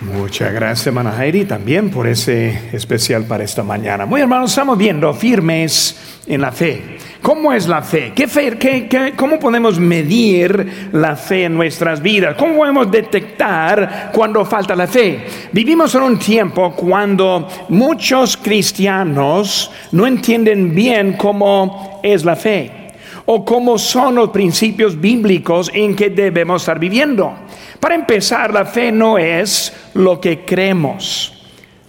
Muchas 0.00 0.54
gracias, 0.54 0.86
hermana 0.86 1.14
Heidi, 1.14 1.44
también 1.44 1.90
por 1.90 2.06
ese 2.06 2.58
especial 2.72 3.24
para 3.24 3.44
esta 3.44 3.62
mañana. 3.62 4.06
Muy 4.06 4.22
hermanos, 4.22 4.50
estamos 4.50 4.78
viendo 4.78 5.12
firmes 5.12 6.22
en 6.26 6.40
la 6.40 6.50
fe. 6.52 6.96
¿Cómo 7.20 7.52
es 7.52 7.68
la 7.68 7.82
fe? 7.82 8.12
¿Qué 8.14 8.26
fe 8.26 8.56
qué, 8.56 9.12
cómo 9.14 9.38
podemos 9.38 9.78
medir 9.78 10.88
la 10.92 11.16
fe 11.16 11.44
en 11.44 11.54
nuestras 11.54 12.00
vidas? 12.00 12.34
¿Cómo 12.38 12.56
podemos 12.56 12.90
detectar 12.90 14.10
cuando 14.14 14.42
falta 14.46 14.74
la 14.74 14.86
fe? 14.86 15.26
Vivimos 15.52 15.94
en 15.94 16.02
un 16.02 16.18
tiempo 16.18 16.72
cuando 16.74 17.46
muchos 17.68 18.38
cristianos 18.38 19.70
no 19.92 20.06
entienden 20.06 20.74
bien 20.74 21.12
cómo 21.12 22.00
es 22.02 22.24
la 22.24 22.36
fe 22.36 22.94
o 23.26 23.44
cómo 23.44 23.76
son 23.76 24.14
los 24.14 24.30
principios 24.30 24.98
bíblicos 24.98 25.70
en 25.74 25.94
que 25.94 26.08
debemos 26.08 26.62
estar 26.62 26.78
viviendo. 26.78 27.34
Para 27.80 27.94
empezar, 27.94 28.52
la 28.52 28.66
fe 28.66 28.92
no 28.92 29.18
es 29.18 29.72
lo 29.94 30.20
que 30.20 30.44
creemos. 30.44 31.32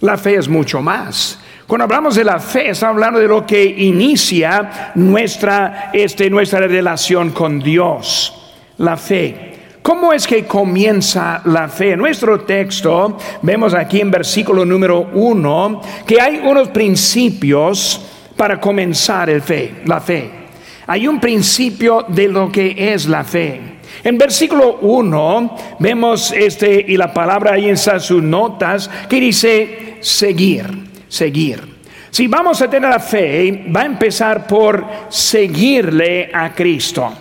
La 0.00 0.16
fe 0.16 0.36
es 0.36 0.48
mucho 0.48 0.80
más. 0.80 1.38
Cuando 1.66 1.84
hablamos 1.84 2.16
de 2.16 2.24
la 2.24 2.40
fe, 2.40 2.70
estamos 2.70 2.94
hablando 2.94 3.20
de 3.20 3.28
lo 3.28 3.46
que 3.46 3.62
inicia 3.62 4.92
nuestra, 4.94 5.90
este, 5.92 6.28
nuestra 6.28 6.60
relación 6.60 7.30
con 7.30 7.60
Dios. 7.60 8.52
La 8.78 8.96
fe. 8.96 9.52
¿Cómo 9.82 10.12
es 10.12 10.26
que 10.26 10.44
comienza 10.44 11.42
la 11.44 11.68
fe? 11.68 11.92
En 11.92 11.98
nuestro 11.98 12.40
texto 12.40 13.18
vemos 13.42 13.74
aquí 13.74 14.00
en 14.00 14.10
versículo 14.10 14.64
número 14.64 15.10
uno 15.12 15.80
que 16.06 16.20
hay 16.20 16.40
unos 16.44 16.68
principios 16.68 18.00
para 18.36 18.60
comenzar 18.60 19.28
el 19.28 19.42
fe, 19.42 19.82
la 19.84 20.00
fe. 20.00 20.41
Hay 20.86 21.06
un 21.06 21.20
principio 21.20 22.04
de 22.08 22.28
lo 22.28 22.50
que 22.50 22.74
es 22.92 23.06
la 23.06 23.24
fe. 23.24 23.60
En 24.02 24.18
versículo 24.18 24.78
1 24.80 25.56
vemos 25.78 26.32
este 26.32 26.84
y 26.88 26.96
la 26.96 27.12
palabra 27.12 27.52
ahí 27.52 27.68
en 27.68 27.76
sus 27.76 28.22
notas 28.22 28.90
que 29.08 29.20
dice 29.20 29.96
seguir, 30.00 30.66
seguir. 31.08 31.72
Si 32.10 32.26
vamos 32.26 32.60
a 32.60 32.68
tener 32.68 32.90
la 32.90 33.00
fe, 33.00 33.64
va 33.74 33.82
a 33.82 33.86
empezar 33.86 34.46
por 34.46 34.84
seguirle 35.08 36.30
a 36.32 36.52
Cristo. 36.52 37.12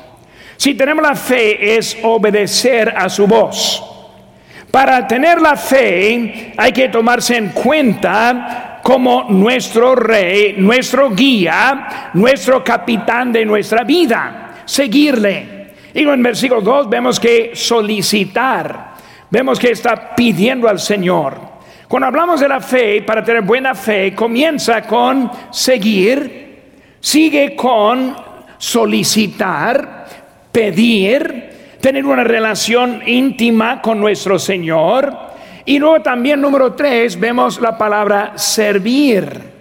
Si 0.57 0.73
tenemos 0.73 1.03
la 1.03 1.15
fe 1.15 1.77
es 1.77 1.97
obedecer 2.03 2.89
a 2.89 3.09
su 3.09 3.25
voz. 3.25 3.90
Para 4.71 5.05
tener 5.05 5.41
la 5.41 5.57
fe 5.57 6.53
hay 6.55 6.71
que 6.71 6.87
tomarse 6.87 7.35
en 7.35 7.49
cuenta 7.49 8.79
como 8.81 9.25
nuestro 9.29 9.95
rey, 9.95 10.55
nuestro 10.57 11.09
guía, 11.11 12.11
nuestro 12.13 12.63
capitán 12.63 13.33
de 13.33 13.45
nuestra 13.45 13.83
vida. 13.83 14.63
Seguirle. 14.65 15.61
Y 15.93 16.03
en 16.03 16.23
versículo 16.23 16.61
2 16.61 16.89
vemos 16.89 17.19
que 17.19 17.51
solicitar, 17.53 18.93
vemos 19.29 19.59
que 19.59 19.71
está 19.71 20.15
pidiendo 20.15 20.69
al 20.69 20.79
Señor. 20.79 21.51
Cuando 21.87 22.07
hablamos 22.07 22.39
de 22.39 22.47
la 22.47 22.61
fe, 22.61 23.01
para 23.01 23.21
tener 23.21 23.41
buena 23.41 23.75
fe, 23.75 24.15
comienza 24.15 24.83
con 24.83 25.29
seguir, 25.51 26.61
sigue 27.01 27.53
con 27.57 28.15
solicitar, 28.57 30.05
pedir, 30.49 31.50
tener 31.81 32.05
una 32.05 32.23
relación 32.23 33.01
íntima 33.05 33.81
con 33.81 33.99
nuestro 33.99 34.39
Señor. 34.39 35.13
Y 35.65 35.79
luego 35.79 36.01
también 36.01 36.39
número 36.41 36.73
3 36.73 37.19
vemos 37.19 37.59
la 37.59 37.77
palabra 37.77 38.33
servir. 38.35 39.51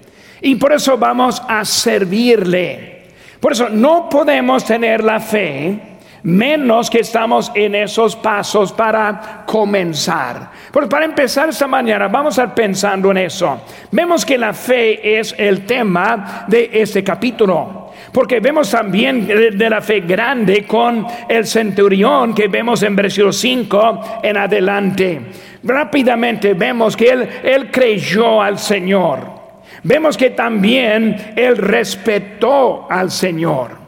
Y 0.43 0.55
por 0.55 0.73
eso 0.73 0.97
vamos 0.97 1.43
a 1.49 1.65
servirle. 1.65 3.09
Por 3.41 3.53
eso 3.53 3.69
no 3.69 4.09
podemos 4.09 4.65
tener 4.65 5.03
la 5.03 5.19
fe 5.19 5.91
menos 6.23 6.91
que 6.91 7.01
estamos 7.01 7.51
en 7.55 7.75
esos 7.75 8.15
pasos 8.17 8.73
para 8.73 9.45
comenzar. 9.47 10.51
Pues 10.71 10.87
para 10.87 11.05
empezar 11.05 11.49
esta 11.49 11.67
mañana 11.67 12.09
vamos 12.09 12.39
a 12.39 12.43
estar 12.43 12.55
pensando 12.55 13.11
en 13.11 13.19
eso. 13.19 13.63
Vemos 13.91 14.25
que 14.25 14.37
la 14.37 14.53
fe 14.53 15.19
es 15.19 15.35
el 15.39 15.65
tema 15.65 16.45
de 16.47 16.71
este 16.73 17.03
capítulo. 17.03 17.80
Porque 18.13 18.41
vemos 18.41 18.71
también 18.71 19.27
de 19.27 19.71
la 19.71 19.81
fe 19.81 20.01
grande 20.01 20.65
con 20.65 21.07
el 21.29 21.47
centurión 21.47 22.35
que 22.35 22.49
vemos 22.49 22.83
en 22.83 22.97
versículo 22.97 23.33
5 23.33 24.21
en 24.23 24.37
adelante. 24.37 25.21
Rápidamente 25.63 26.55
vemos 26.55 26.97
que 26.97 27.11
él, 27.11 27.29
él 27.45 27.71
creyó 27.71 28.43
al 28.43 28.59
Señor. 28.59 29.41
Vemos 29.83 30.17
que 30.17 30.31
también 30.31 31.35
él 31.37 31.57
respetó 31.57 32.87
al 32.91 33.11
Señor. 33.11 33.79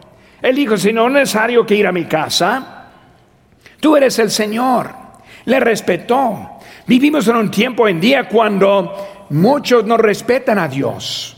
Él 0.40 0.56
dijo, 0.56 0.76
si 0.76 0.92
no 0.92 1.06
es 1.08 1.12
necesario 1.12 1.66
que 1.66 1.74
ir 1.74 1.86
a 1.86 1.92
mi 1.92 2.04
casa, 2.04 2.90
tú 3.80 3.96
eres 3.96 4.18
el 4.18 4.30
Señor. 4.30 4.90
Le 5.44 5.60
respetó. 5.60 6.58
Vivimos 6.86 7.28
en 7.28 7.36
un 7.36 7.50
tiempo 7.50 7.88
en 7.88 8.00
día 8.00 8.28
cuando 8.28 9.26
muchos 9.30 9.84
no 9.84 9.96
respetan 9.96 10.58
a 10.58 10.68
Dios. 10.68 11.31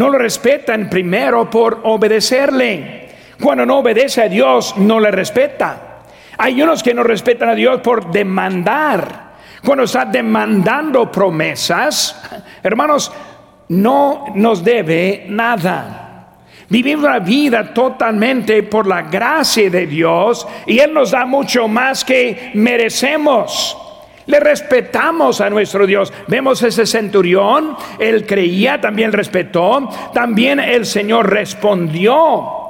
No 0.00 0.08
lo 0.08 0.16
respetan 0.16 0.88
primero 0.88 1.50
por 1.50 1.80
obedecerle. 1.84 3.06
Cuando 3.38 3.66
no 3.66 3.80
obedece 3.80 4.22
a 4.22 4.28
Dios, 4.30 4.74
no 4.78 4.98
le 4.98 5.10
respeta. 5.10 5.98
Hay 6.38 6.62
unos 6.62 6.82
que 6.82 6.94
no 6.94 7.02
respetan 7.02 7.50
a 7.50 7.54
Dios 7.54 7.82
por 7.82 8.10
demandar. 8.10 9.34
Cuando 9.62 9.84
está 9.84 10.06
demandando 10.06 11.12
promesas, 11.12 12.18
hermanos, 12.62 13.12
no 13.68 14.24
nos 14.36 14.64
debe 14.64 15.26
nada. 15.28 16.28
Vivimos 16.70 17.04
la 17.04 17.18
vida 17.18 17.74
totalmente 17.74 18.62
por 18.62 18.86
la 18.86 19.02
gracia 19.02 19.68
de 19.68 19.86
Dios 19.86 20.48
y 20.64 20.78
Él 20.78 20.94
nos 20.94 21.10
da 21.10 21.26
mucho 21.26 21.68
más 21.68 22.06
que 22.06 22.52
merecemos. 22.54 23.89
Le 24.26 24.40
respetamos 24.40 25.40
a 25.40 25.50
nuestro 25.50 25.86
Dios. 25.86 26.12
Vemos 26.28 26.62
ese 26.62 26.86
centurión, 26.86 27.76
él 27.98 28.26
creía, 28.26 28.80
también 28.80 29.12
respetó, 29.12 29.88
también 30.12 30.60
el 30.60 30.86
Señor 30.86 31.30
respondió. 31.30 32.60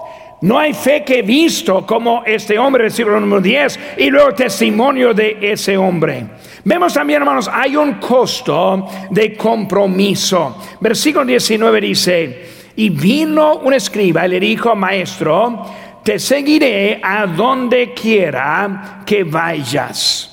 No 0.42 0.58
hay 0.58 0.72
fe 0.72 1.04
que 1.04 1.18
he 1.18 1.22
visto 1.22 1.84
como 1.86 2.22
este 2.24 2.58
hombre, 2.58 2.84
versículo 2.84 3.20
número 3.20 3.42
10, 3.42 3.80
y 3.98 4.08
luego 4.08 4.32
testimonio 4.32 5.12
de 5.12 5.36
ese 5.42 5.76
hombre. 5.76 6.24
Vemos 6.64 6.94
también, 6.94 7.20
hermanos, 7.20 7.50
hay 7.52 7.76
un 7.76 7.94
costo 7.94 8.86
de 9.10 9.36
compromiso. 9.36 10.56
Versículo 10.80 11.26
19 11.26 11.80
dice, 11.82 12.46
y 12.76 12.88
vino 12.88 13.56
un 13.56 13.74
escriba 13.74 14.24
y 14.26 14.30
le 14.30 14.40
dijo, 14.40 14.74
maestro, 14.74 15.66
te 16.02 16.18
seguiré 16.18 17.00
a 17.02 17.26
donde 17.26 17.92
quiera 17.92 19.02
que 19.04 19.24
vayas. 19.24 20.29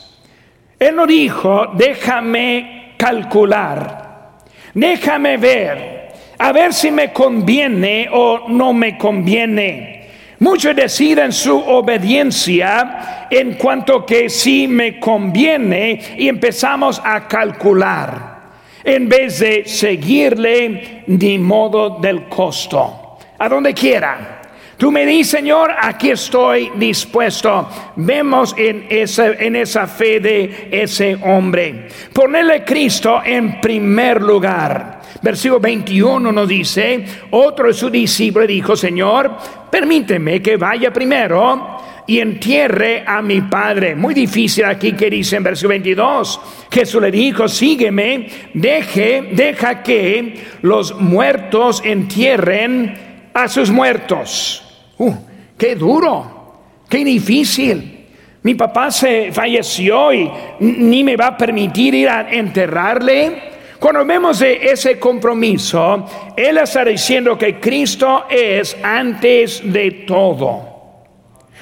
Él 0.80 0.96
no 0.96 1.08
dijo, 1.08 1.68
déjame 1.74 2.94
calcular, 2.98 4.34
déjame 4.74 5.38
ver, 5.38 6.14
a 6.38 6.52
ver 6.52 6.74
si 6.74 6.92
me 6.92 7.12
conviene 7.12 8.10
o 8.12 8.48
no 8.48 8.74
me 8.74 8.98
conviene. 8.98 9.98
Muchos 10.40 10.76
deciden 10.76 11.32
su 11.32 11.58
obediencia 11.58 13.28
en 13.32 13.54
cuanto 13.54 14.06
que 14.06 14.30
sí 14.30 14.68
me 14.68 15.00
conviene 15.00 16.00
y 16.16 16.28
empezamos 16.28 17.02
a 17.04 17.28
calcular 17.28 18.38
en 18.84 19.10
vez 19.10 19.40
de 19.40 19.66
seguirle 19.66 21.04
ni 21.08 21.40
modo 21.40 21.98
del 22.00 22.26
costo. 22.26 23.18
A 23.40 23.50
donde 23.50 23.74
quiera. 23.74 24.37
Tú 24.78 24.92
me 24.92 25.08
dices, 25.08 25.40
Señor, 25.40 25.72
aquí 25.76 26.12
estoy 26.12 26.72
dispuesto. 26.76 27.68
Vemos 27.96 28.54
en 28.56 28.86
esa, 28.90 29.30
en 29.32 29.56
esa 29.56 29.88
fe 29.88 30.20
de 30.20 30.68
ese 30.70 31.18
hombre. 31.24 31.88
Ponerle 32.14 32.64
Cristo 32.64 33.22
en 33.26 33.60
primer 33.60 34.22
lugar. 34.22 35.02
Versículo 35.20 35.60
21 35.60 36.32
nos 36.32 36.48
dice, 36.48 37.04
otro 37.32 37.68
de 37.68 37.74
su 37.74 37.90
discípulo 37.90 38.46
dijo, 38.46 38.76
Señor, 38.76 39.36
permíteme 39.72 40.44
que 40.44 40.58
vaya 40.58 40.94
primero 40.94 41.80
y 42.06 42.20
entierre 42.20 43.04
a 43.06 43.20
mi 43.24 43.42
padre. 43.42 43.96
Muy 43.96 44.14
difícil 44.14 44.66
aquí 44.66 44.94
que 44.94 45.10
dice 45.10 45.38
en 45.38 45.44
versículo 45.44 45.70
22. 45.70 46.40
Jesús 46.70 47.02
le 47.02 47.10
dijo, 47.10 47.48
sígueme, 47.48 48.28
deje, 48.54 49.30
deja 49.32 49.82
que 49.82 50.40
los 50.62 51.00
muertos 51.02 51.82
entierren 51.84 52.96
a 53.34 53.48
sus 53.48 53.72
muertos. 53.72 54.67
Uh, 54.98 55.14
qué 55.58 55.76
duro, 55.76 56.56
qué 56.90 57.04
difícil. 57.04 58.06
Mi 58.44 58.56
papá 58.56 58.92
se 58.92 59.32
falleció 59.32 60.14
y 60.14 60.32
ni 60.60 61.04
me 61.04 61.18
va 61.18 61.28
a 61.28 61.38
permitir 61.38 61.94
ir 61.96 62.10
a 62.10 62.32
enterrarle. 62.32 63.58
Cuando 63.80 64.06
vemos 64.06 64.42
ese 64.42 64.98
compromiso, 64.98 66.06
Él 66.36 66.58
está 66.58 66.84
diciendo 66.86 67.38
que 67.38 67.60
Cristo 67.60 68.26
es 68.30 68.76
antes 68.82 69.62
de 69.72 69.92
todo 70.08 70.78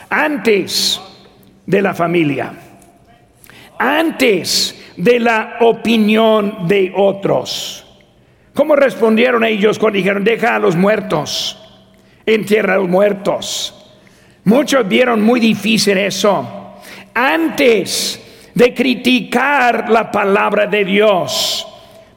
antes 0.10 1.02
de 1.66 1.82
la 1.82 1.94
familia, 1.94 2.54
antes 3.78 4.94
de 4.96 5.20
la 5.20 5.58
opinión 5.62 6.68
de 6.68 6.94
otros. 6.96 7.86
¿Cómo 8.54 8.76
respondieron 8.76 9.44
ellos 9.44 9.78
cuando 9.78 9.98
dijeron, 9.98 10.24
deja 10.24 10.56
a 10.56 10.60
los 10.60 10.76
muertos, 10.76 11.62
entierra 12.26 12.76
a 12.76 12.78
los 12.78 12.90
muertos? 12.90 13.94
Muchos 14.44 14.88
vieron 14.88 15.22
muy 15.22 15.40
difícil 15.40 15.98
eso. 15.98 16.76
Antes 17.14 18.22
de 18.56 18.74
criticar 18.74 19.90
la 19.90 20.10
palabra 20.10 20.66
de 20.66 20.86
Dios. 20.86 21.68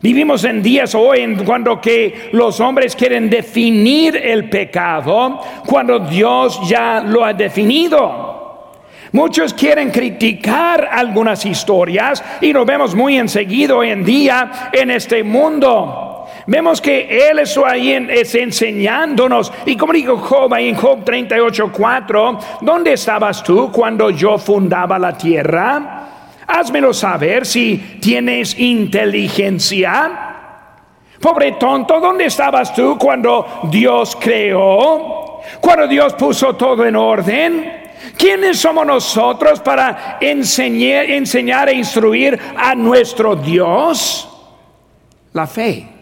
Vivimos 0.00 0.44
en 0.44 0.62
días 0.62 0.94
hoy 0.94 1.20
en 1.20 1.44
cuando 1.44 1.80
que 1.80 2.30
los 2.32 2.60
hombres 2.60 2.94
quieren 2.94 3.28
definir 3.28 4.16
el 4.16 4.48
pecado 4.48 5.40
cuando 5.66 5.98
Dios 5.98 6.60
ya 6.68 7.00
lo 7.00 7.24
ha 7.24 7.32
definido. 7.32 8.28
Muchos 9.10 9.52
quieren 9.52 9.90
criticar 9.90 10.88
algunas 10.92 11.44
historias 11.44 12.22
y 12.40 12.52
lo 12.52 12.64
vemos 12.64 12.94
muy 12.94 13.18
enseguida 13.18 13.74
hoy 13.74 13.90
en 13.90 14.04
día 14.04 14.70
en 14.72 14.92
este 14.92 15.24
mundo. 15.24 16.07
Vemos 16.48 16.80
que 16.80 17.28
Él 17.28 17.40
es 17.40 17.58
ahí 17.58 17.92
es 17.92 18.34
enseñándonos. 18.34 19.52
Y 19.66 19.76
como 19.76 19.92
dijo 19.92 20.16
Job 20.16 20.54
ahí 20.54 20.70
en 20.70 20.76
Job 20.76 21.04
38:4, 21.04 22.38
¿dónde 22.62 22.94
estabas 22.94 23.42
tú 23.42 23.70
cuando 23.70 24.08
yo 24.08 24.38
fundaba 24.38 24.98
la 24.98 25.14
tierra? 25.14 26.08
Házmelo 26.46 26.94
saber 26.94 27.44
si 27.44 27.98
tienes 28.00 28.58
inteligencia. 28.58 30.10
Pobre 31.20 31.52
tonto, 31.52 32.00
¿dónde 32.00 32.24
estabas 32.24 32.74
tú 32.74 32.96
cuando 32.96 33.60
Dios 33.70 34.16
creó? 34.18 35.42
Cuando 35.60 35.86
Dios 35.86 36.14
puso 36.14 36.56
todo 36.56 36.86
en 36.86 36.96
orden. 36.96 37.82
¿Quiénes 38.16 38.58
somos 38.58 38.86
nosotros 38.86 39.60
para 39.60 40.16
enseñar, 40.18 41.10
enseñar 41.10 41.68
e 41.68 41.74
instruir 41.74 42.40
a 42.56 42.74
nuestro 42.74 43.36
Dios? 43.36 44.26
La 45.34 45.46
fe, 45.46 45.97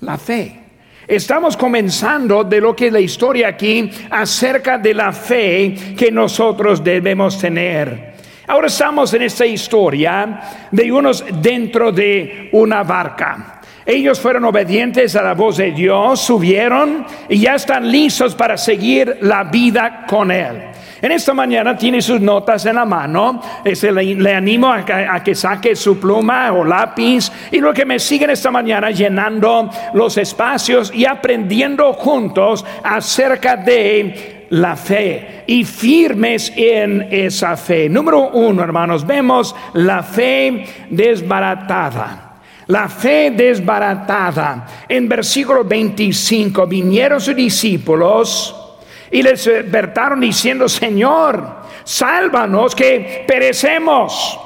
la 0.00 0.18
fe. 0.18 0.60
Estamos 1.06 1.56
comenzando 1.56 2.42
de 2.42 2.60
lo 2.60 2.74
que 2.74 2.88
es 2.88 2.92
la 2.92 3.00
historia 3.00 3.48
aquí 3.48 3.88
acerca 4.10 4.76
de 4.78 4.92
la 4.92 5.12
fe 5.12 5.94
que 5.96 6.10
nosotros 6.10 6.82
debemos 6.82 7.38
tener. 7.38 8.16
Ahora 8.48 8.66
estamos 8.66 9.12
en 9.14 9.22
esta 9.22 9.46
historia 9.46 10.40
de 10.70 10.92
unos 10.92 11.24
dentro 11.40 11.92
de 11.92 12.48
una 12.52 12.82
barca. 12.82 13.60
Ellos 13.84 14.18
fueron 14.18 14.44
obedientes 14.46 15.14
a 15.14 15.22
la 15.22 15.34
voz 15.34 15.58
de 15.58 15.70
Dios, 15.70 16.20
subieron 16.20 17.06
y 17.28 17.38
ya 17.38 17.54
están 17.54 17.90
listos 17.90 18.34
para 18.34 18.56
seguir 18.56 19.18
la 19.20 19.44
vida 19.44 20.04
con 20.08 20.32
Él. 20.32 20.62
En 21.02 21.12
esta 21.12 21.34
mañana 21.34 21.76
tiene 21.76 22.00
sus 22.00 22.20
notas 22.20 22.64
en 22.66 22.76
la 22.76 22.84
mano. 22.84 23.40
Este, 23.64 23.92
le, 23.92 24.34
animo 24.34 24.68
a, 24.68 24.84
a, 25.10 25.22
que 25.22 25.34
saque 25.34 25.76
su 25.76 25.98
pluma 25.98 26.52
o 26.52 26.64
lápiz 26.64 27.30
y 27.50 27.58
lo 27.58 27.74
que 27.74 27.84
me 27.84 27.98
siguen 27.98 28.30
esta 28.30 28.50
mañana 28.50 28.90
llenando 28.90 29.70
los 29.94 30.16
espacios 30.16 30.92
y 30.94 31.04
aprendiendo 31.04 31.92
juntos 31.92 32.64
acerca 32.82 33.56
de 33.56 34.46
la 34.50 34.76
fe 34.76 35.44
y 35.46 35.64
firmes 35.64 36.52
en 36.56 37.08
esa 37.10 37.56
fe. 37.56 37.88
Número 37.88 38.30
uno, 38.30 38.62
hermanos, 38.62 39.06
vemos 39.06 39.54
la 39.74 40.02
fe 40.02 40.64
desbaratada. 40.90 42.22
La 42.68 42.88
fe 42.88 43.30
desbaratada. 43.30 44.66
En 44.88 45.08
versículo 45.08 45.64
25, 45.64 46.66
vinieron 46.66 47.20
sus 47.20 47.36
discípulos 47.36 48.65
y 49.10 49.22
les 49.22 49.44
despertaron 49.44 50.20
diciendo, 50.20 50.68
Señor, 50.68 51.62
sálvanos 51.84 52.74
que 52.74 53.24
perecemos. 53.26 54.40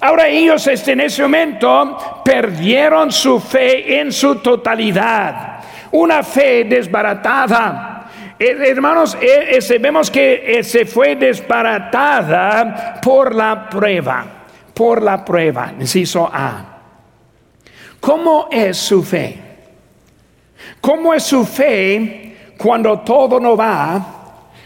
Ahora 0.00 0.26
ellos 0.26 0.66
este, 0.66 0.92
en 0.92 1.00
ese 1.00 1.22
momento 1.22 2.22
perdieron 2.24 3.12
su 3.12 3.38
fe 3.38 4.00
en 4.00 4.10
su 4.10 4.36
totalidad, 4.36 5.60
una 5.92 6.24
fe 6.24 6.64
desbaratada. 6.64 8.10
Eh, 8.36 8.56
hermanos, 8.66 9.16
eh, 9.20 9.78
vemos 9.78 10.10
que 10.10 10.58
eh, 10.58 10.64
se 10.64 10.86
fue 10.86 11.14
desbaratada 11.14 13.00
por 13.00 13.32
la 13.32 13.70
prueba, 13.70 14.24
por 14.74 15.00
la 15.00 15.24
prueba, 15.24 15.72
inciso 15.78 16.28
A. 16.32 16.66
¿Cómo 18.00 18.48
es 18.50 18.76
su 18.76 19.04
fe? 19.04 19.38
¿Cómo 20.80 21.14
es 21.14 21.22
su 21.22 21.44
fe 21.44 22.31
cuando 22.56 23.00
todo 23.00 23.38
no 23.40 23.56
va 23.56 24.06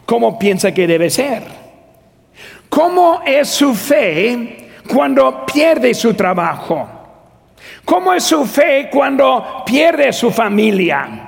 como 0.05 0.39
piensa 0.39 0.73
que 0.73 0.87
debe 0.87 1.11
ser? 1.11 1.43
¿Cómo 2.69 3.23
es 3.25 3.49
su 3.49 3.75
fe 3.75 4.71
cuando 4.89 5.45
pierde 5.47 5.95
su 5.95 6.15
trabajo? 6.15 6.89
¿Cómo 7.85 8.13
es 8.13 8.25
su 8.25 8.45
fe 8.45 8.89
cuando 8.93 9.63
pierde 9.65 10.13
su 10.13 10.31
familia? 10.31 11.27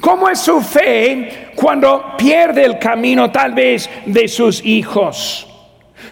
¿Cómo 0.00 0.28
es 0.28 0.40
su 0.40 0.60
fe 0.60 1.52
cuando 1.54 2.16
pierde 2.16 2.64
el 2.64 2.78
camino 2.78 3.30
tal 3.30 3.52
vez 3.54 3.88
de 4.04 4.28
sus 4.28 4.64
hijos? 4.64 5.46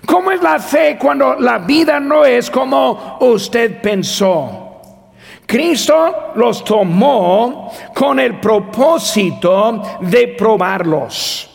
¿Cómo 0.07 0.31
es 0.31 0.43
la 0.43 0.59
fe 0.59 0.97
cuando 0.99 1.35
la 1.39 1.59
vida 1.59 2.01
no 2.01 2.25
es 2.25 2.51
como 2.51 3.19
usted 3.21 3.81
pensó? 3.81 4.64
Cristo 5.47 6.33
los 6.37 6.65
tomó 6.65 7.71
con 7.95 8.19
el 8.19 8.41
propósito 8.41 9.83
de 10.01 10.29
probarlos. 10.29 11.51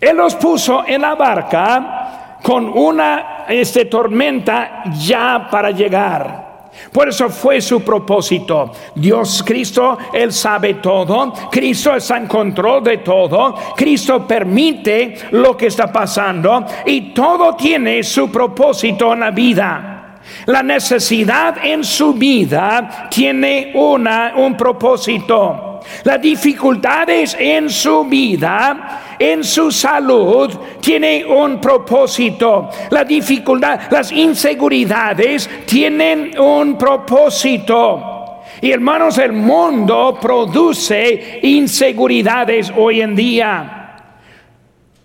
Él 0.00 0.16
los 0.16 0.34
puso 0.36 0.84
en 0.86 1.02
la 1.02 1.14
barca 1.14 2.38
con 2.42 2.68
una 2.68 3.44
este, 3.48 3.86
tormenta 3.86 4.82
ya 4.98 5.48
para 5.50 5.70
llegar. 5.70 6.48
Por 6.92 7.08
eso 7.08 7.28
fue 7.28 7.60
su 7.60 7.82
propósito. 7.82 8.72
Dios 8.94 9.42
Cristo, 9.44 9.98
Él 10.12 10.32
sabe 10.32 10.74
todo. 10.74 11.32
Cristo 11.50 11.96
está 11.96 12.16
en 12.16 12.26
control 12.26 12.84
de 12.84 12.98
todo. 12.98 13.54
Cristo 13.76 14.26
permite 14.26 15.16
lo 15.32 15.56
que 15.56 15.66
está 15.66 15.92
pasando 15.92 16.64
y 16.86 17.12
todo 17.12 17.54
tiene 17.54 18.02
su 18.02 18.30
propósito 18.30 19.12
en 19.12 19.20
la 19.20 19.30
vida. 19.30 19.97
La 20.46 20.62
necesidad 20.62 21.56
en 21.62 21.84
su 21.84 22.14
vida 22.14 23.08
tiene 23.10 23.72
una, 23.74 24.32
un 24.36 24.56
propósito. 24.56 25.80
Las 26.04 26.20
dificultades 26.20 27.36
en 27.38 27.70
su 27.70 28.04
vida, 28.04 29.16
en 29.18 29.42
su 29.44 29.70
salud, 29.70 30.50
tiene 30.80 31.24
un 31.24 31.60
propósito. 31.60 32.70
La 32.90 33.04
dificultad, 33.04 33.80
las 33.90 34.12
inseguridades 34.12 35.48
tienen 35.66 36.38
un 36.38 36.76
propósito. 36.76 38.42
Y 38.60 38.70
hermanos, 38.70 39.18
el 39.18 39.32
mundo 39.32 40.18
produce 40.20 41.40
inseguridades 41.42 42.72
hoy 42.76 43.00
en 43.00 43.14
día. 43.14 43.96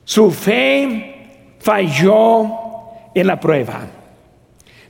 Su 0.04 0.32
fe 0.32 1.56
falló 1.60 2.48
en 3.14 3.28
la 3.28 3.40
prueba 3.40 3.82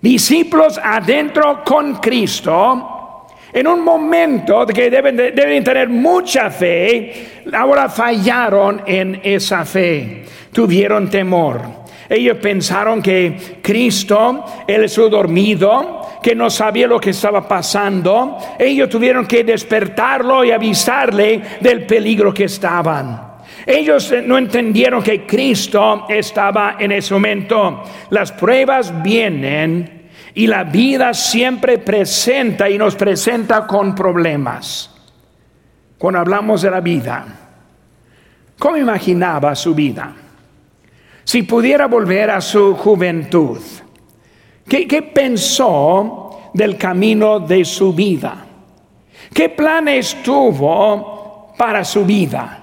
discípulos 0.03 0.77
adentro 0.83 1.63
con 1.63 1.95
Cristo, 1.95 3.25
en 3.53 3.65
un 3.65 3.81
momento 3.81 4.65
que 4.65 4.89
deben, 4.89 5.15
deben 5.15 5.63
tener 5.63 5.87
mucha 5.87 6.49
fe, 6.49 7.43
ahora 7.53 7.87
fallaron 7.87 8.81
en 8.85 9.21
esa 9.23 9.63
fe, 9.63 10.25
tuvieron 10.51 11.09
temor. 11.09 11.61
Ellos 12.09 12.37
pensaron 12.41 13.01
que 13.01 13.59
Cristo, 13.61 14.43
Él 14.67 14.83
es 14.83 14.95
dormido, 14.95 16.19
que 16.21 16.35
no 16.35 16.49
sabía 16.49 16.85
lo 16.85 16.99
que 16.99 17.11
estaba 17.11 17.47
pasando. 17.47 18.37
Ellos 18.59 18.89
tuvieron 18.89 19.25
que 19.25 19.45
despertarlo 19.45 20.43
y 20.43 20.51
avisarle 20.51 21.41
del 21.61 21.85
peligro 21.85 22.33
que 22.33 22.43
estaban. 22.43 23.32
Ellos 23.65 24.11
eh, 24.11 24.21
no 24.21 24.37
entendieron 24.37 25.01
que 25.01 25.25
Cristo 25.25 26.05
estaba 26.09 26.77
en 26.79 26.91
ese 26.91 27.13
momento. 27.13 27.83
Las 28.09 28.31
pruebas 28.31 29.01
vienen 29.01 30.09
y 30.33 30.47
la 30.47 30.63
vida 30.63 31.13
siempre 31.13 31.77
presenta 31.77 32.69
y 32.69 32.77
nos 32.77 32.95
presenta 32.95 33.65
con 33.65 33.95
problemas. 33.95 34.89
Cuando 35.97 36.19
hablamos 36.19 36.61
de 36.61 36.71
la 36.71 36.81
vida, 36.81 37.25
¿cómo 38.57 38.77
imaginaba 38.77 39.55
su 39.55 39.73
vida? 39.73 40.13
Si 41.23 41.43
pudiera 41.43 41.87
volver 41.87 42.31
a 42.31 42.41
su 42.41 42.75
juventud, 42.75 43.59
¿qué, 44.67 44.85
qué 44.85 45.01
pensó 45.01 46.49
del 46.53 46.77
camino 46.77 47.39
de 47.39 47.63
su 47.63 47.93
vida? 47.93 48.45
¿Qué 49.33 49.47
planes 49.49 50.21
tuvo 50.21 51.53
para 51.57 51.85
su 51.85 52.03
vida? 52.03 52.62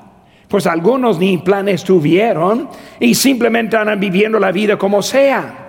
Pues 0.51 0.67
algunos 0.67 1.21
ni 1.21 1.39
planes 1.39 1.85
tuvieron 1.85 2.69
y 2.99 3.15
simplemente 3.15 3.77
andan 3.77 4.01
viviendo 4.01 4.41
la 4.41 4.51
vida 4.51 4.77
como 4.77 5.01
sea. 5.01 5.69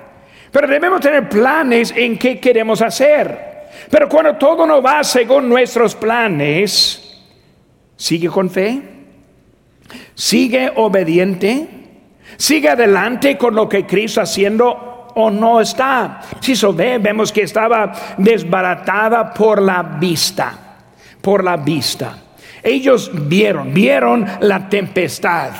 Pero 0.51 0.67
debemos 0.67 0.99
tener 0.99 1.29
planes 1.29 1.93
en 1.95 2.17
qué 2.17 2.39
queremos 2.39 2.81
hacer. 2.81 3.69
Pero 3.91 4.09
cuando 4.09 4.37
todo 4.37 4.65
no 4.65 4.81
va 4.81 5.03
según 5.03 5.47
nuestros 5.47 5.93
planes, 5.93 7.15
sigue 7.95 8.27
con 8.27 8.49
fe, 8.49 8.81
sigue 10.15 10.71
obediente, 10.75 11.67
sigue 12.35 12.69
adelante 12.69 13.37
con 13.37 13.53
lo 13.53 13.69
que 13.69 13.85
Cristo 13.85 14.21
haciendo 14.21 15.11
o 15.13 15.29
no 15.29 15.61
está. 15.61 16.21
Si 16.39 16.55
se 16.55 16.71
ve, 16.71 16.97
vemos 16.97 17.31
que 17.31 17.43
estaba 17.43 17.91
desbaratada 18.17 19.31
por 19.31 19.61
la 19.61 19.83
vista, 19.83 20.79
por 21.21 21.43
la 21.43 21.55
vista. 21.55 22.17
Ellos 22.63 23.11
vieron, 23.13 23.73
vieron 23.73 24.25
la 24.39 24.69
tempestad. 24.69 25.51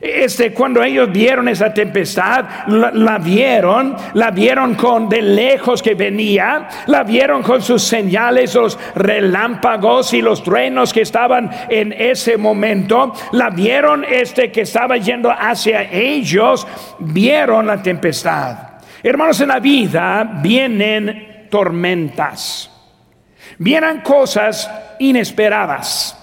Este, 0.00 0.52
cuando 0.52 0.82
ellos 0.82 1.10
vieron 1.10 1.48
esa 1.48 1.74
tempestad, 1.74 2.44
la, 2.68 3.18
vieron, 3.18 3.96
la 4.14 4.30
vieron 4.30 4.74
con 4.74 5.08
de 5.08 5.22
lejos 5.22 5.82
que 5.82 5.94
venía, 5.94 6.68
la 6.86 7.02
vieron 7.02 7.42
con 7.42 7.62
sus 7.62 7.82
señales, 7.82 8.54
los 8.54 8.78
relámpagos 8.94 10.14
y 10.14 10.22
los 10.22 10.42
truenos 10.42 10.92
que 10.92 11.00
estaban 11.00 11.50
en 11.68 11.92
ese 11.92 12.36
momento, 12.36 13.12
la 13.32 13.50
vieron 13.50 14.04
este 14.04 14.52
que 14.52 14.60
estaba 14.60 14.96
yendo 14.98 15.32
hacia 15.32 15.90
ellos, 15.90 16.66
vieron 17.00 17.66
la 17.66 17.82
tempestad. 17.82 18.56
Hermanos, 19.02 19.40
en 19.40 19.48
la 19.48 19.58
vida 19.58 20.38
vienen 20.42 21.46
tormentas, 21.50 22.70
vienen 23.58 24.00
cosas 24.00 24.70
inesperadas, 24.98 26.16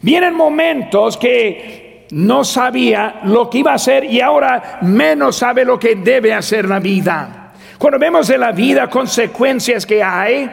vienen 0.00 0.34
momentos 0.34 1.16
que 1.16 2.06
no 2.12 2.44
sabía 2.44 3.20
lo 3.24 3.48
que 3.48 3.58
iba 3.58 3.72
a 3.72 3.76
hacer 3.76 4.04
y 4.04 4.20
ahora 4.20 4.78
menos 4.82 5.36
sabe 5.36 5.64
lo 5.64 5.78
que 5.78 5.96
debe 5.96 6.32
hacer 6.32 6.68
la 6.68 6.78
vida. 6.78 7.52
Cuando 7.78 7.98
vemos 7.98 8.28
en 8.30 8.40
la 8.40 8.52
vida 8.52 8.88
consecuencias 8.88 9.86
que 9.86 10.02
hay, 10.02 10.48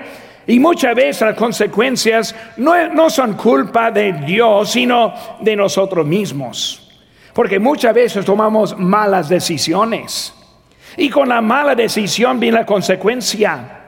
y 0.48 0.60
muchas 0.60 0.96
veces 0.96 1.22
las 1.22 1.36
consecuencias 1.36 2.36
no, 2.58 2.88
no 2.90 3.10
son 3.12 3.34
culpa 3.34 3.92
de 3.92 4.14
Dios, 4.14 4.72
sino 4.72 5.14
de 5.40 5.56
nosotros 5.56 6.08
mismos. 6.08 6.90
Porque 7.34 7.60
muchas 7.60 7.94
veces 7.94 8.26
tomamos 8.26 8.76
malas 8.76 9.30
decisiones. 9.30 10.34
Y 10.98 11.10
con 11.10 11.30
la 11.30 11.40
mala 11.40 11.76
decisión 11.76 12.40
viene 12.40 12.58
la 12.58 12.66
consecuencia. 12.66 13.79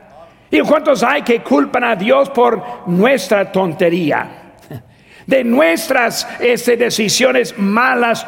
¿Y 0.52 0.60
cuántos 0.60 1.02
hay 1.02 1.22
que 1.22 1.42
culpan 1.42 1.86
a 1.86 1.96
Dios 1.96 2.30
por 2.30 2.88
nuestra 2.88 3.50
tontería? 3.52 4.42
de 5.26 5.44
nuestras 5.46 6.28
este, 6.40 6.76
decisiones 6.76 7.58
malas 7.58 8.28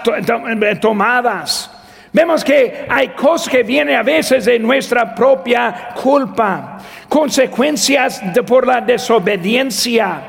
tomadas. 0.79 1.69
Vemos 2.13 2.43
que 2.43 2.85
hay 2.89 3.09
cosas 3.09 3.49
que 3.49 3.63
vienen 3.63 3.97
a 3.97 4.03
veces 4.03 4.45
de 4.45 4.59
nuestra 4.59 5.13
propia 5.15 5.89
culpa, 6.01 6.77
consecuencias 7.09 8.21
por 8.45 8.67
la 8.67 8.79
desobediencia. 8.79 10.21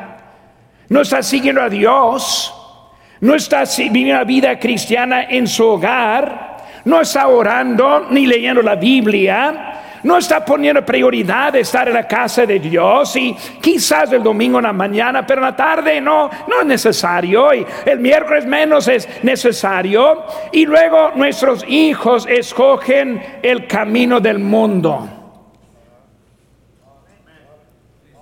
No 0.89 1.03
está 1.03 1.23
siguiendo 1.23 1.61
a 1.61 1.69
Dios, 1.69 2.53
no 3.21 3.35
está 3.35 3.65
viviendo 3.79 4.15
una 4.15 4.25
vida 4.25 4.59
cristiana 4.59 5.25
en 5.25 5.47
su 5.47 5.65
hogar, 5.65 6.57
no 6.87 7.01
está 7.03 7.29
orando 7.29 8.09
ni 8.11 8.27
leyendo 8.27 8.63
la 8.63 8.77
Biblia, 8.77 9.84
no 10.05 10.19
está 10.19 10.45
poniendo 10.45 10.85
prioridad 10.85 11.53
de 11.53 11.61
estar 11.61 11.89
en 11.89 11.95
la 11.95 12.07
casa 12.07 12.47
de 12.47 12.59
Dios 12.61 13.17
y 13.17 13.35
quizás 13.61 14.13
el 14.13 14.23
domingo 14.23 14.59
en 14.59 14.65
la 14.65 14.73
mañana, 14.73 15.27
pero 15.27 15.41
en 15.41 15.47
la 15.47 15.57
tarde 15.57 16.01
no, 16.01 16.31
no 16.47 16.61
es 16.61 16.67
necesario 16.67 17.53
y 17.53 17.67
el 17.85 17.99
miércoles 17.99 18.47
menos 18.47 18.87
es 18.87 19.09
necesario 19.23 20.25
y 20.53 20.67
luego 20.67 21.13
nuestros 21.17 21.65
hijos 21.67 22.27
escogen 22.29 23.41
el 23.43 23.67
camino 23.67 24.21
del 24.21 24.39
mundo. 24.39 25.09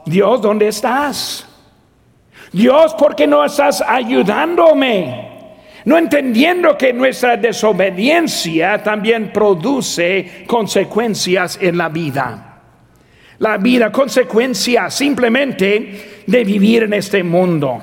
Dios, 0.06 0.40
¿dónde 0.40 0.68
estás? 0.68 1.48
Dios, 2.52 2.94
¿por 2.94 3.14
qué 3.14 3.26
no 3.26 3.44
estás 3.44 3.82
ayudándome? 3.86 5.31
No 5.84 5.98
entendiendo 5.98 6.76
que 6.76 6.92
nuestra 6.92 7.36
desobediencia 7.36 8.82
también 8.82 9.32
produce 9.32 10.44
consecuencias 10.46 11.58
en 11.60 11.76
la 11.76 11.88
vida. 11.88 12.60
La 13.38 13.56
vida, 13.56 13.90
consecuencia 13.90 14.88
simplemente 14.90 16.22
de 16.26 16.44
vivir 16.44 16.84
en 16.84 16.94
este 16.94 17.24
mundo. 17.24 17.82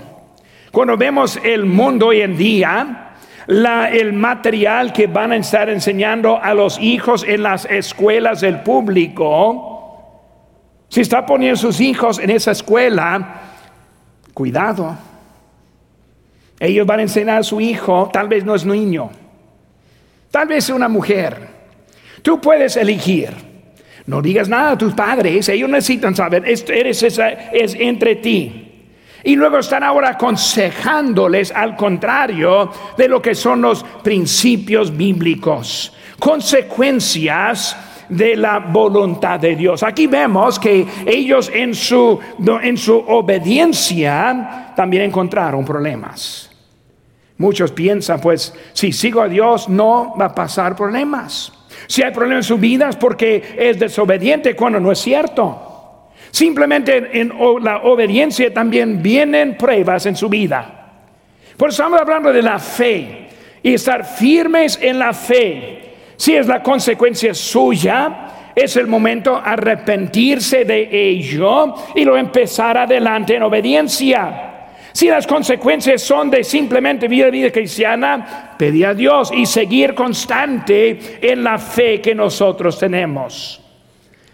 Cuando 0.72 0.96
vemos 0.96 1.38
el 1.44 1.65
mundo 1.65 2.08
hoy 2.08 2.22
en 2.22 2.38
día, 2.38 3.15
el 3.48 4.13
material 4.13 4.94
que 4.94 5.08
van 5.08 5.34
a 5.34 5.36
estar 5.36 5.70
enseñando 5.70 6.41
a 6.41 6.53
los 6.53 6.79
hijos 6.79 7.25
en 7.27 7.44
las 7.44 7.65
escuelas 7.65 8.41
del 8.41 8.62
público, 8.62 9.65
si 10.88 11.01
está 11.01 11.25
poniendo 11.25 11.58
sus 11.58 11.82
hijos 11.82 12.20
en 12.20 12.29
esa 12.29 12.51
escuela, 12.51 13.41
cuidado 14.34 15.09
ellos 16.60 16.86
van 16.86 17.00
a 17.00 17.04
enseñar 17.04 17.39
a 17.39 17.44
su 17.44 17.62
hijo, 17.62 18.10
tal 18.12 18.28
vez 18.28 18.44
no 18.44 18.56
es 18.56 18.66
niño, 18.66 19.10
tal 20.30 20.48
vez 20.48 20.66
es 20.66 20.75
una 20.75 20.89
mujer. 20.89 21.60
Tú 22.22 22.42
puedes 22.42 22.75
elegir. 22.75 23.30
No 24.06 24.22
digas 24.22 24.50
nada 24.50 24.72
a 24.72 24.78
tus 24.78 24.94
padres, 24.94 25.48
ellos 25.50 25.70
necesitan 25.70 26.16
saber, 26.16 26.44
eres 26.46 27.04
es 27.04 27.75
entre 27.75 28.16
ti. 28.16 28.66
Y 29.24 29.36
luego 29.36 29.60
están 29.60 29.84
ahora 29.84 30.10
aconsejándoles 30.10 31.51
al 31.51 31.75
contrario 31.75 32.72
de 32.98 33.08
lo 33.08 33.22
que 33.22 33.36
son 33.36 33.62
los 33.62 33.84
principios 34.04 34.96
bíblicos, 34.96 35.94
consecuencias 36.18 37.78
de 38.10 38.36
la 38.36 38.60
voluntad 38.60 39.39
de 39.39 39.56
Dios. 39.56 39.84
Aquí 39.84 40.08
vemos 40.08 40.58
que 40.58 40.88
ellos 41.06 41.51
en 41.54 41.75
su, 41.75 42.20
en 42.63 42.78
su 42.78 42.98
obediencia 42.98 44.74
también 44.75 45.04
encontraron 45.04 45.63
problemas. 45.63 46.49
Muchos 47.39 47.72
piensan, 47.72 48.19
pues, 48.19 48.53
si 48.74 48.91
sigo 48.91 49.22
a 49.22 49.29
Dios 49.29 49.69
no 49.69 50.13
va 50.19 50.25
a 50.25 50.36
pasar 50.36 50.75
problemas. 50.75 51.53
Si 51.88 52.03
hay 52.03 52.12
problemas 52.12 52.46
en 52.46 52.55
su 52.55 52.58
vida 52.58 52.89
es 52.89 52.98
porque 52.98 53.55
es 53.58 53.79
desobediente 53.79 54.58
cuando 54.58 54.77
no 54.77 54.91
es 54.91 55.00
cierto. 55.00 56.10
Simplemente 56.31 57.10
en 57.13 57.31
la 57.62 57.77
obediencia 57.84 58.53
también 58.53 59.01
vienen 59.01 59.55
pruebas 59.55 60.05
en 60.05 60.17
su 60.17 60.27
vida. 60.27 60.89
Por 61.55 61.69
eso 61.69 61.81
estamos 61.81 62.01
hablando 62.01 62.34
de 62.34 62.41
la 62.41 62.60
fe 62.60 63.29
y 63.63 63.74
estar 63.74 64.03
firmes 64.03 64.77
en 64.81 65.00
la 65.00 65.13
fe. 65.13 65.93
Si 66.17 66.36
es 66.36 66.46
la 66.46 66.62
consecuencia 66.62 67.34
suya, 67.34 68.51
es 68.53 68.75
el 68.75 68.88
momento 68.88 69.41
arrepentirse 69.41 70.65
de 70.65 70.89
ello 70.91 71.74
y 71.96 72.03
lo 72.03 72.17
empezar 72.17 72.77
adelante 72.77 73.36
en 73.36 73.43
obediencia. 73.43 74.49
Si 75.00 75.08
las 75.08 75.25
consecuencias 75.25 76.01
son 76.01 76.29
de 76.29 76.44
simplemente 76.44 77.08
vida 77.08 77.50
cristiana, 77.53 78.53
pedir 78.58 78.86
a 78.86 78.94
Dios 78.94 79.32
y 79.34 79.46
seguir 79.46 79.96
constante 79.96 81.20
en 81.22 81.41
la 81.41 81.58
fe 81.58 82.01
que 82.01 82.13
nosotros 82.13 82.77
tenemos. 82.77 83.62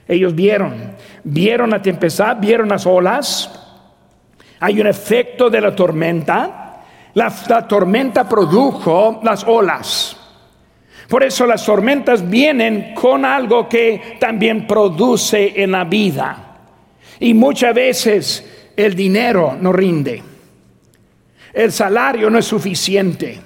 Ellos 0.08 0.34
vieron, 0.34 0.96
vieron 1.24 1.70
la 1.70 1.84
tempestad, 1.84 2.38
vieron 2.40 2.68
las 2.68 2.84
olas. 2.88 3.48
Hay 4.60 4.82
un 4.82 4.88
efecto 4.88 5.52
de 5.52 5.62
la 5.62 5.76
tormenta. 5.76 6.82
La, 7.14 7.32
la 7.48 7.68
tormenta 7.68 8.28
produjo 8.28 9.20
las 9.22 9.44
olas. 9.44 10.18
Por 11.08 11.24
eso 11.24 11.46
las 11.46 11.64
tormentas 11.64 12.28
vienen 12.28 12.96
con 12.96 13.24
algo 13.24 13.70
que 13.70 14.18
también 14.20 14.66
produce 14.66 15.62
en 15.62 15.74
la 15.74 15.84
vida. 15.84 16.58
Y 17.20 17.36
muchas 17.36 17.76
veces 17.76 18.72
el 18.76 18.96
dinero 18.96 19.56
no 19.62 19.72
rinde. 19.72 20.35
El 21.56 21.72
salario 21.72 22.30
no 22.30 22.38
es 22.38 22.46
suficiente. 22.46 23.40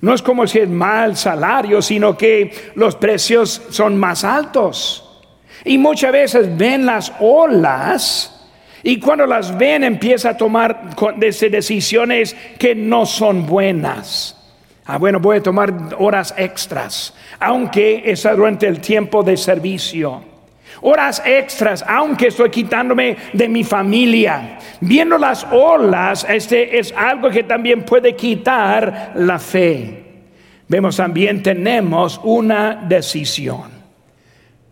No 0.00 0.14
es 0.14 0.22
como 0.22 0.46
si 0.46 0.60
es 0.60 0.68
mal 0.68 1.16
salario, 1.16 1.82
sino 1.82 2.16
que 2.16 2.72
los 2.74 2.96
precios 2.96 3.62
son 3.68 3.98
más 3.98 4.24
altos. 4.24 5.24
Y 5.62 5.76
muchas 5.76 6.12
veces 6.12 6.56
ven 6.56 6.86
las 6.86 7.12
olas 7.20 8.32
y 8.82 8.98
cuando 8.98 9.26
las 9.26 9.56
ven 9.58 9.84
empieza 9.84 10.30
a 10.30 10.36
tomar 10.36 10.94
decisiones 11.18 12.34
que 12.58 12.74
no 12.74 13.04
son 13.04 13.46
buenas. 13.46 14.32
Ah, 14.86 14.96
bueno, 14.96 15.20
voy 15.20 15.38
a 15.38 15.42
tomar 15.42 15.96
horas 15.98 16.32
extras, 16.38 17.12
aunque 17.38 18.02
es 18.06 18.22
durante 18.22 18.66
el 18.66 18.80
tiempo 18.80 19.22
de 19.22 19.36
servicio 19.36 20.35
horas 20.88 21.20
extras, 21.24 21.84
aunque 21.86 22.28
estoy 22.28 22.48
quitándome 22.48 23.16
de 23.32 23.48
mi 23.48 23.64
familia. 23.64 24.58
Viendo 24.80 25.18
las 25.18 25.44
olas, 25.50 26.24
este 26.28 26.78
es 26.78 26.94
algo 26.96 27.28
que 27.28 27.42
también 27.42 27.82
puede 27.82 28.14
quitar 28.14 29.12
la 29.16 29.38
fe. 29.40 30.04
Vemos 30.68 30.96
también 30.96 31.42
tenemos 31.42 32.20
una 32.22 32.76
decisión. 32.76 33.64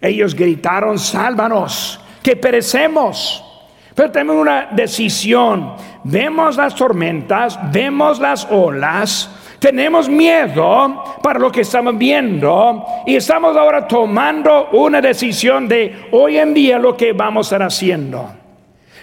Ellos 0.01 0.37
gritaron, 0.37 1.01
sálvanos, 1.01 2.01
que 2.23 2.37
perecemos. 2.37 3.45
Pero 3.93 4.13
tenemos 4.13 4.37
una 4.37 4.69
decisión. 4.71 5.75
Vemos 6.05 6.57
las 6.57 6.77
tormentas, 6.77 7.59
vemos 7.73 8.21
las 8.21 8.47
olas, 8.51 9.31
tenemos 9.65 10.11
miedo 10.11 11.03
para 11.23 11.39
lo 11.39 11.51
que 11.51 11.63
estamos 11.63 11.97
viendo 11.97 12.85
y 13.07 13.17
estamos 13.17 13.57
ahora 13.57 13.89
tomando 13.89 14.69
una 14.73 15.01
decisión 15.01 15.67
de 15.67 16.09
hoy 16.13 16.37
en 16.37 16.53
día 16.53 16.79
lo 16.79 16.95
que 16.95 17.15
vamos 17.15 17.47
a 17.47 17.57
estar 17.57 17.67
haciendo. 17.67 18.31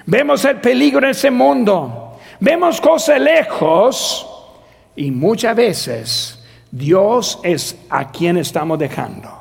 Vemos 0.06 0.46
el 0.46 0.58
peligro 0.58 1.00
en 1.00 1.14
ese 1.14 1.32
mundo, 1.32 2.20
vemos 2.40 2.80
cosas 2.80 3.20
lejos 3.20 4.28
y 4.96 5.10
muchas 5.10 5.56
veces 5.56 6.46
Dios 6.70 7.40
es 7.42 7.76
a 7.90 8.12
quien 8.12 8.38
estamos 8.38 8.78
dejando. 8.78 9.41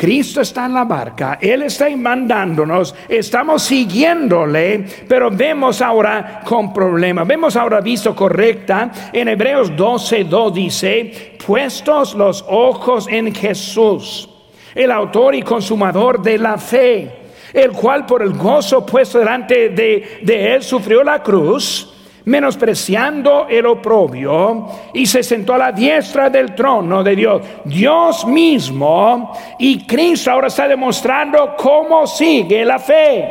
Cristo 0.00 0.40
está 0.40 0.64
en 0.64 0.72
la 0.72 0.84
barca, 0.84 1.36
Él 1.42 1.60
está 1.64 1.94
mandándonos, 1.94 2.94
estamos 3.06 3.64
siguiéndole, 3.64 4.86
pero 5.06 5.30
vemos 5.30 5.82
ahora 5.82 6.40
con 6.42 6.72
problema. 6.72 7.24
Vemos 7.24 7.54
ahora 7.54 7.82
visto 7.82 8.16
correcta 8.16 8.90
en 9.12 9.28
Hebreos 9.28 9.76
12, 9.76 10.24
2 10.24 10.54
dice, 10.54 11.36
puestos 11.46 12.14
los 12.14 12.42
ojos 12.48 13.08
en 13.10 13.34
Jesús, 13.34 14.26
el 14.74 14.90
autor 14.90 15.34
y 15.34 15.42
consumador 15.42 16.22
de 16.22 16.38
la 16.38 16.56
fe, 16.56 17.10
el 17.52 17.72
cual 17.72 18.06
por 18.06 18.22
el 18.22 18.32
gozo 18.32 18.86
puesto 18.86 19.18
delante 19.18 19.68
de, 19.68 20.20
de 20.22 20.54
Él 20.54 20.62
sufrió 20.62 21.04
la 21.04 21.22
cruz 21.22 21.89
menospreciando 22.30 23.48
el 23.48 23.66
oprobio, 23.66 24.68
y 24.94 25.04
se 25.04 25.20
sentó 25.24 25.54
a 25.54 25.58
la 25.58 25.72
diestra 25.72 26.30
del 26.30 26.54
trono 26.54 27.02
de 27.02 27.16
Dios. 27.16 27.42
Dios 27.64 28.24
mismo 28.24 29.36
y 29.58 29.84
Cristo 29.84 30.30
ahora 30.30 30.46
está 30.46 30.68
demostrando 30.68 31.56
cómo 31.58 32.06
sigue 32.06 32.64
la 32.64 32.78
fe. 32.78 33.28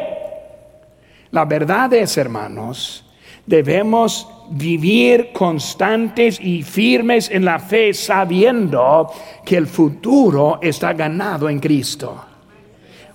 La 1.31 1.45
verdad 1.45 1.93
es, 1.93 2.17
hermanos, 2.17 3.05
debemos 3.45 4.27
vivir 4.49 5.31
constantes 5.31 6.37
y 6.41 6.61
firmes 6.61 7.31
en 7.31 7.45
la 7.45 7.57
fe 7.57 7.93
sabiendo 7.93 9.09
que 9.45 9.55
el 9.55 9.67
futuro 9.67 10.59
está 10.61 10.91
ganado 10.91 11.47
en 11.47 11.59
Cristo. 11.61 12.25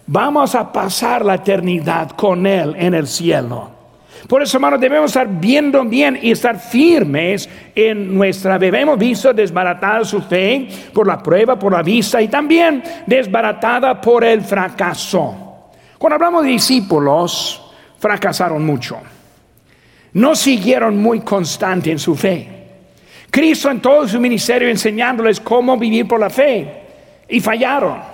Vamos 0.07 0.55
a 0.55 0.73
pasar 0.73 1.27
la 1.27 1.35
eternidad 1.35 2.13
con 2.13 2.47
Él 2.47 2.75
en 2.79 2.95
el 2.95 3.07
cielo. 3.07 3.74
Por 4.29 4.43
eso, 4.43 4.57
hermanos, 4.57 4.81
debemos 4.81 5.11
estar 5.11 5.29
viendo 5.29 5.85
bien 5.85 6.19
y 6.21 6.31
estar 6.31 6.59
firmes 6.59 7.49
en 7.75 8.15
nuestra 8.15 8.59
fe. 8.59 8.69
Hemos 8.69 8.99
visto 8.99 9.35
desbaratada 9.35 10.05
su 10.05 10.23
fe 10.23 10.67
por 10.93 11.07
la 11.07 11.23
prueba, 11.23 11.59
por 11.59 11.73
la 11.73 11.83
vista 11.83 12.23
y 12.23 12.29
también 12.29 12.83
desbaratada 13.07 14.01
por 14.01 14.25
el 14.25 14.41
fracaso. 14.41 15.73
Cuando 15.99 16.15
hablamos 16.15 16.45
de 16.45 16.51
discípulos, 16.51 17.63
fracasaron 17.99 18.65
mucho. 18.65 18.99
No 20.15 20.35
siguieron 20.35 20.97
muy 20.97 21.21
constante 21.21 21.91
en 21.91 21.99
su 21.99 22.15
fe. 22.15 22.49
Cristo 23.31 23.71
en 23.71 23.81
todo 23.81 24.07
su 24.07 24.21
ministerio 24.21 24.69
enseñándoles 24.69 25.41
cómo 25.41 25.77
vivir 25.77 26.07
por 26.07 26.21
la 26.21 26.31
fe 26.31 26.83
y 27.29 27.41
fallaron. 27.41 28.14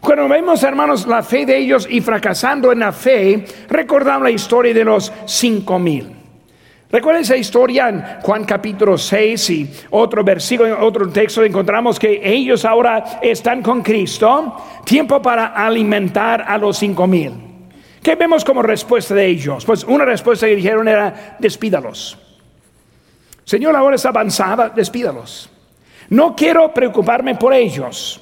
Cuando 0.00 0.28
vemos, 0.28 0.62
hermanos, 0.62 1.06
la 1.06 1.22
fe 1.22 1.46
de 1.46 1.56
ellos 1.56 1.86
y 1.90 2.00
fracasando 2.00 2.72
en 2.72 2.80
la 2.80 2.92
fe, 2.92 3.44
recordamos 3.68 4.24
la 4.24 4.30
historia 4.30 4.72
de 4.74 4.84
los 4.84 5.12
cinco 5.26 5.78
mil. 5.78 6.16
Recuerden 6.88 7.22
esa 7.22 7.36
historia 7.36 7.88
en 7.88 8.04
Juan 8.22 8.44
capítulo 8.44 8.96
6 8.96 9.50
y 9.50 9.70
otro 9.90 10.22
versículo, 10.22 10.78
otro 10.86 11.08
texto 11.08 11.42
encontramos 11.42 11.98
que 11.98 12.20
ellos 12.22 12.64
ahora 12.64 13.18
están 13.20 13.60
con 13.60 13.82
Cristo, 13.82 14.56
tiempo 14.84 15.20
para 15.20 15.46
alimentar 15.46 16.44
a 16.46 16.56
los 16.56 16.76
cinco 16.76 17.08
mil. 17.08 17.32
¿Qué 18.00 18.14
vemos 18.14 18.44
como 18.44 18.62
respuesta 18.62 19.14
de 19.14 19.26
ellos? 19.26 19.64
Pues 19.64 19.82
una 19.82 20.04
respuesta 20.04 20.46
que 20.46 20.54
dijeron 20.54 20.86
era, 20.86 21.36
despídalos. 21.40 22.16
Señor, 23.44 23.72
la 23.72 23.82
hora 23.82 23.96
es 23.96 24.06
avanzada, 24.06 24.68
despídalos. 24.68 25.50
No 26.10 26.36
quiero 26.36 26.72
preocuparme 26.72 27.34
por 27.34 27.52
ellos. 27.52 28.20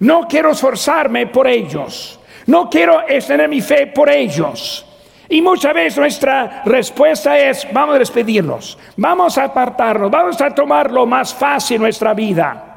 No 0.00 0.26
quiero 0.28 0.50
esforzarme 0.50 1.26
por 1.26 1.46
ellos. 1.46 2.18
No 2.46 2.68
quiero 2.68 3.08
extender 3.08 3.48
mi 3.48 3.60
fe 3.60 3.86
por 3.86 4.10
ellos. 4.10 4.86
Y 5.28 5.40
muchas 5.40 5.74
veces 5.74 5.98
nuestra 5.98 6.62
respuesta 6.64 7.38
es, 7.38 7.66
vamos 7.72 7.96
a 7.96 7.98
despedirnos, 7.98 8.78
vamos 8.96 9.38
a 9.38 9.44
apartarnos, 9.44 10.10
vamos 10.10 10.40
a 10.40 10.50
tomar 10.50 10.90
lo 10.90 11.06
más 11.06 11.32
fácil 11.34 11.80
nuestra 11.80 12.12
vida. 12.12 12.72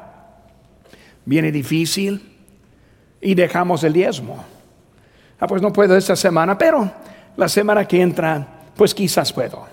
Viene 1.26 1.52
difícil 1.52 2.36
y 3.20 3.34
dejamos 3.34 3.84
el 3.84 3.92
diezmo. 3.92 4.44
Ah, 5.38 5.46
pues 5.46 5.60
no 5.60 5.72
puedo 5.72 5.96
esta 5.96 6.16
semana, 6.16 6.56
pero 6.56 6.90
la 7.36 7.48
semana 7.48 7.86
que 7.86 8.00
entra, 8.00 8.46
pues 8.74 8.94
quizás 8.94 9.32
puedo. 9.32 9.66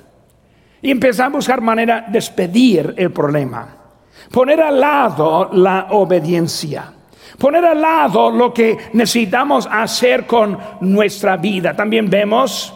Y 0.82 0.92
empezamos 0.92 1.34
a 1.34 1.38
buscar 1.38 1.62
manera 1.62 2.02
de 2.02 2.12
despedir 2.12 2.94
el 2.98 3.12
problema, 3.12 3.76
poner 4.32 4.62
al 4.62 4.80
lado 4.80 5.50
la 5.54 5.88
obediencia. 5.92 6.92
Poner 7.38 7.66
al 7.66 7.82
lado 7.82 8.32
lo 8.32 8.54
que 8.54 8.78
necesitamos 8.94 9.68
hacer 9.70 10.26
con 10.26 10.58
nuestra 10.82 11.38
vida. 11.38 11.76
También 11.76 12.10
vemos 12.10 12.74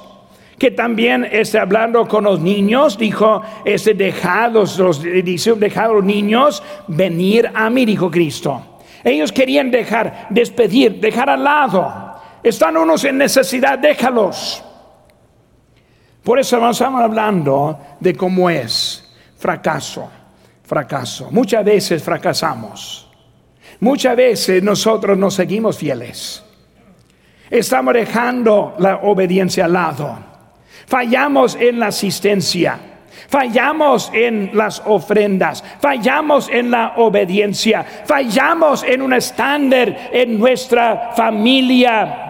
que 0.60 0.72
también 0.72 1.26
está 1.32 1.62
hablando 1.62 2.08
con 2.08 2.26
los 2.26 2.42
niños, 2.42 2.98
dijo, 2.98 3.42
este, 3.64 3.94
dejados 3.94 4.78
los, 4.78 5.02
dejar 5.02 5.90
los 5.90 6.04
niños 6.04 6.62
venir 6.88 7.50
a 7.56 7.70
mí, 7.70 7.86
dijo 7.86 8.12
Cristo. 8.12 8.62
Ellos 9.04 9.32
querían 9.32 9.72
dejar, 9.72 10.28
despedir, 10.30 11.00
dejar 11.00 11.30
al 11.30 11.44
lado. 11.44 12.16
Están 12.44 12.76
unos 12.76 13.04
en 13.06 13.18
necesidad, 13.18 13.80
déjalos. 13.80 14.64
Por 16.24 16.38
eso 16.38 16.58
estamos 16.70 17.02
hablando 17.02 17.80
de 18.00 18.14
cómo 18.14 18.50
es 18.50 19.16
fracaso, 19.38 20.10
fracaso. 20.64 21.30
Muchas 21.32 21.64
veces 21.64 22.04
fracasamos. 22.04 23.09
Muchas 23.80 24.16
veces 24.16 24.62
nosotros 24.62 25.18
nos 25.18 25.36
seguimos 25.36 25.78
fieles. 25.78 26.44
Estamos 27.50 27.94
dejando 27.94 28.76
la 28.80 28.98
obediencia 28.98 29.66
al 29.66 29.74
lado. 29.74 30.18
Fallamos 30.86 31.56
en 31.56 31.80
la 31.80 31.88
asistencia. 31.88 32.80
Fallamos 33.28 34.10
en 34.14 34.52
las 34.54 34.82
ofrendas, 34.86 35.64
fallamos 35.80 36.50
en 36.50 36.72
la 36.72 36.94
obediencia, 36.98 37.84
fallamos 38.06 38.84
en 38.84 39.04
un 39.04 39.14
estándar 39.14 40.10
en 40.12 40.40
nuestra 40.40 41.12
familia. 41.16 42.30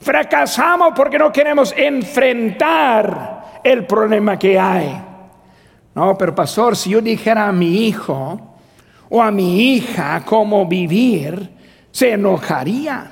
Fracasamos 0.00 0.92
porque 0.94 1.18
no 1.18 1.32
queremos 1.32 1.74
enfrentar 1.76 3.60
el 3.64 3.84
problema 3.86 4.38
que 4.38 4.58
hay. 4.58 5.02
No, 5.94 6.16
pero 6.16 6.34
pastor, 6.34 6.76
si 6.76 6.90
yo 6.90 7.00
dijera 7.00 7.48
a 7.48 7.52
mi 7.52 7.86
hijo, 7.86 8.51
o 9.14 9.22
a 9.22 9.30
mi 9.30 9.74
hija 9.74 10.22
cómo 10.24 10.66
vivir, 10.66 11.50
se 11.90 12.12
enojaría. 12.12 13.10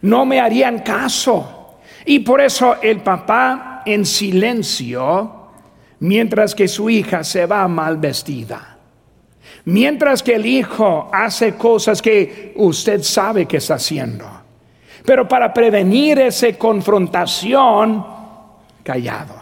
No 0.00 0.24
me 0.24 0.40
harían 0.40 0.78
caso. 0.78 1.76
Y 2.06 2.20
por 2.20 2.40
eso 2.40 2.76
el 2.80 3.00
papá 3.00 3.82
en 3.84 4.06
silencio, 4.06 5.48
mientras 5.98 6.54
que 6.54 6.66
su 6.66 6.88
hija 6.88 7.22
se 7.22 7.44
va 7.44 7.68
mal 7.68 7.98
vestida. 7.98 8.78
Mientras 9.66 10.22
que 10.22 10.36
el 10.36 10.46
hijo 10.46 11.10
hace 11.12 11.54
cosas 11.54 12.00
que 12.00 12.54
usted 12.56 13.02
sabe 13.02 13.44
que 13.44 13.58
está 13.58 13.74
haciendo. 13.74 14.26
Pero 15.04 15.28
para 15.28 15.52
prevenir 15.52 16.18
esa 16.18 16.50
confrontación, 16.54 18.06
callado. 18.82 19.39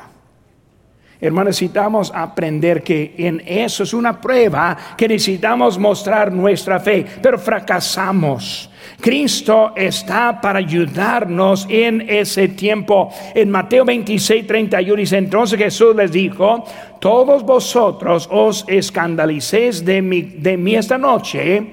Hermanos, 1.21 1.49
necesitamos 1.49 2.13
aprender 2.15 2.85
que 2.85 3.15
en 3.19 3.43
eso 3.45 3.83
es 3.83 3.93
una 3.93 4.21
prueba 4.21 4.77
que 4.97 5.09
necesitamos 5.09 5.77
mostrar 5.77 6.33
nuestra 6.33 6.79
fe, 6.79 7.05
pero 7.21 7.39
fracasamos. 7.41 8.71
Cristo 9.01 9.73
está 9.75 10.41
para 10.41 10.61
ayudarnos 10.61 11.67
en 11.69 12.03
ese 12.09 12.49
tiempo. 12.49 13.13
En 13.35 13.51
Mateo 13.51 13.85
26, 13.85 14.47
31 14.47 14.95
dice, 14.97 15.19
entonces 15.19 15.59
Jesús 15.59 15.97
les 15.97 16.13
dijo, 16.13 16.65
todos 17.01 17.43
vosotros 17.43 18.29
os 18.31 18.65
escandalicéis 18.69 19.85
de 19.85 20.01
mí, 20.01 20.23
de 20.23 20.57
mí 20.57 20.77
esta 20.77 20.99
noche, 20.99 21.67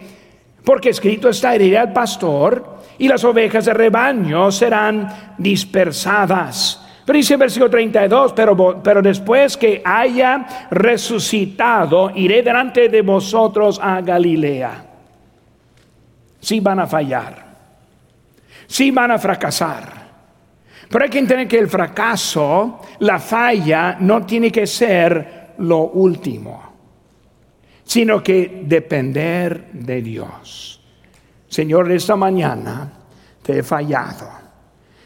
porque 0.63 0.89
escrito 0.89 1.29
está, 1.29 1.53
heriré 1.53 1.77
al 1.77 1.93
pastor 1.93 2.79
y 2.97 3.07
las 3.07 3.23
ovejas 3.23 3.65
de 3.65 3.75
rebaño 3.75 4.51
serán 4.51 5.35
dispersadas. 5.37 6.84
Pero 7.05 7.17
dice 7.17 7.33
el 7.33 7.39
versículo 7.39 7.69
32, 7.69 8.33
pero, 8.33 8.81
pero 8.81 9.01
después 9.01 9.55
que 9.55 9.81
haya 9.85 10.67
resucitado, 10.71 12.11
iré 12.15 12.41
delante 12.41 12.89
de 12.89 13.01
vosotros 13.03 13.79
a 13.81 14.01
Galilea. 14.01 14.85
Sí 16.39 16.59
van 16.59 16.79
a 16.79 16.87
fallar, 16.87 17.45
sí 18.65 18.89
van 18.89 19.11
a 19.11 19.19
fracasar. 19.19 20.05
Pero 20.89 21.03
hay 21.03 21.09
que 21.09 21.19
entender 21.19 21.47
que 21.47 21.59
el 21.59 21.67
fracaso, 21.67 22.81
la 22.99 23.19
falla, 23.19 23.97
no 23.99 24.25
tiene 24.25 24.51
que 24.51 24.65
ser 24.65 25.53
lo 25.59 25.81
último, 25.89 26.73
sino 27.83 28.21
que 28.21 28.61
depender 28.65 29.71
de 29.73 30.01
Dios. 30.01 30.81
Señor, 31.47 31.91
esta 31.91 32.15
mañana 32.15 32.91
te 33.43 33.59
he 33.59 33.63
fallado 33.63 34.44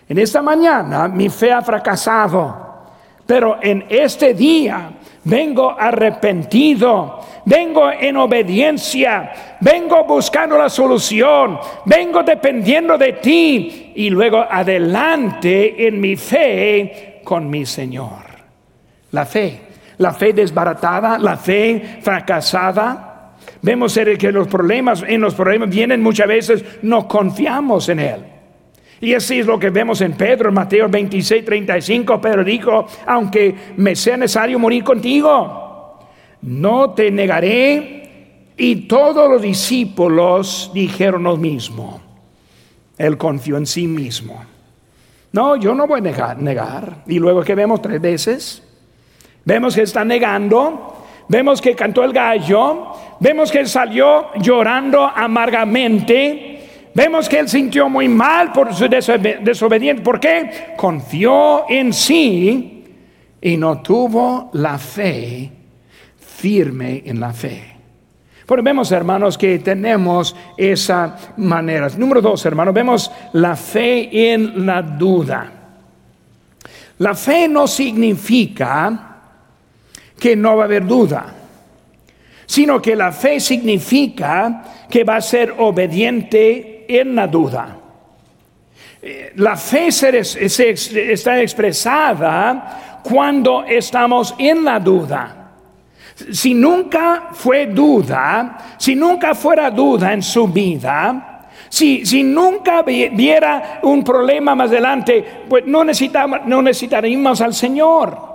en 0.09 0.17
esta 0.17 0.41
mañana 0.41 1.07
mi 1.07 1.29
fe 1.29 1.51
ha 1.51 1.61
fracasado, 1.61 2.67
pero 3.27 3.59
en 3.61 3.85
este 3.87 4.33
día 4.33 4.89
vengo 5.23 5.75
arrepentido, 5.79 7.19
vengo 7.45 7.91
en 7.91 8.17
obediencia, 8.17 9.57
vengo 9.61 10.03
buscando 10.05 10.57
la 10.57 10.67
solución, 10.67 11.59
vengo 11.85 12.23
dependiendo 12.23 12.97
de 12.97 13.13
ti 13.13 13.93
y 13.95 14.09
luego 14.09 14.39
adelante 14.49 15.87
en 15.87 16.01
mi 16.01 16.15
fe 16.15 17.21
con 17.23 17.47
mi 17.47 17.67
Señor. 17.67 18.27
La 19.11 19.27
fe, 19.27 19.61
la 19.99 20.11
fe 20.11 20.33
desbaratada, 20.33 21.19
la 21.19 21.37
fe 21.37 21.99
fracasada, 22.01 23.05
Vemos 23.61 23.99
que 24.17 24.31
los 24.31 24.47
problemas, 24.47 25.03
en 25.05 25.19
los 25.19 25.35
problemas 25.35 25.69
vienen 25.69 26.01
muchas 26.01 26.27
veces, 26.27 26.63
no 26.81 27.07
confiamos 27.07 27.89
en 27.89 27.99
Él. 27.99 28.38
Y 29.01 29.13
así 29.13 29.39
es 29.39 29.45
lo 29.45 29.57
que 29.57 29.69
vemos 29.69 30.01
en 30.01 30.13
Pedro, 30.13 30.49
en 30.49 30.55
Mateo 30.55 30.89
26, 30.89 31.45
35. 31.45 32.19
Pedro 32.19 32.43
dijo, 32.43 32.85
aunque 33.05 33.55
me 33.77 33.95
sea 33.95 34.17
necesario 34.17 34.59
morir 34.59 34.83
contigo, 34.83 35.99
no 36.41 36.91
te 36.91 37.09
negaré. 37.09 37.97
Y 38.57 38.87
todos 38.87 39.29
los 39.29 39.41
discípulos 39.41 40.69
dijeron 40.73 41.23
lo 41.23 41.37
mismo. 41.37 42.01
Él 42.97 43.17
confió 43.17 43.55
en 43.55 43.65
sí 43.65 43.87
mismo. 43.87 44.43
No, 45.31 45.55
yo 45.55 45.73
no 45.73 45.87
voy 45.87 45.99
a 45.99 46.03
negar. 46.03 46.41
negar. 46.41 47.03
Y 47.07 47.19
luego 47.19 47.41
que 47.41 47.55
vemos 47.55 47.81
tres 47.81 48.01
veces, 48.01 48.63
vemos 49.45 49.75
que 49.75 49.83
está 49.83 50.03
negando, 50.03 51.05
vemos 51.29 51.61
que 51.61 51.73
cantó 51.73 52.03
el 52.03 52.11
gallo, 52.11 52.87
vemos 53.21 53.49
que 53.49 53.65
salió 53.65 54.27
llorando 54.41 55.05
amargamente 55.05 56.58
Vemos 56.93 57.29
que 57.29 57.39
él 57.39 57.47
sintió 57.47 57.87
muy 57.87 58.07
mal 58.07 58.51
por 58.51 58.73
su 58.73 58.87
desobediencia. 58.87 60.03
¿Por 60.03 60.19
qué? 60.19 60.73
Confió 60.75 61.69
en 61.69 61.93
sí 61.93 62.83
y 63.41 63.57
no 63.57 63.81
tuvo 63.81 64.49
la 64.53 64.77
fe 64.77 65.51
firme 66.17 67.03
en 67.05 67.19
la 67.19 67.31
fe. 67.31 67.75
Pero 68.45 68.63
vemos, 68.63 68.91
hermanos, 68.91 69.37
que 69.37 69.59
tenemos 69.59 70.35
esa 70.57 71.15
manera. 71.37 71.87
Número 71.97 72.21
dos, 72.21 72.43
hermanos, 72.45 72.73
vemos 72.73 73.11
la 73.33 73.55
fe 73.55 74.31
en 74.33 74.65
la 74.65 74.81
duda. 74.81 75.51
La 76.97 77.13
fe 77.13 77.47
no 77.47 77.67
significa 77.67 79.17
que 80.19 80.35
no 80.35 80.57
va 80.57 80.63
a 80.63 80.65
haber 80.65 80.85
duda 80.85 81.35
sino 82.49 82.81
que 82.81 82.95
la 82.95 83.11
fe 83.11 83.39
significa 83.39 84.63
que 84.89 85.03
va 85.03 85.17
a 85.17 85.21
ser 85.21 85.53
obediente 85.59 86.78
en 86.89 87.15
la 87.15 87.27
duda. 87.27 87.77
Eh, 89.01 89.31
la 89.35 89.55
fe 89.55 89.87
está 89.87 91.41
expresada 91.41 92.99
cuando 93.03 93.63
estamos 93.63 94.35
en 94.37 94.65
la 94.65 94.79
duda. 94.79 95.35
Si 96.31 96.53
nunca 96.53 97.29
fue 97.31 97.67
duda, 97.67 98.75
si 98.77 98.95
nunca 98.95 99.33
fuera 99.33 99.71
duda 99.71 100.11
en 100.11 100.21
su 100.21 100.47
vida, 100.47 101.47
si, 101.69 102.05
si 102.05 102.23
nunca 102.23 102.81
viera 102.81 103.79
un 103.83 104.03
problema 104.03 104.55
más 104.55 104.69
adelante, 104.69 105.23
pues 105.47 105.65
no, 105.65 105.83
no 105.83 106.61
necesitaríamos 106.61 107.39
al 107.39 107.53
Señor. 107.53 108.29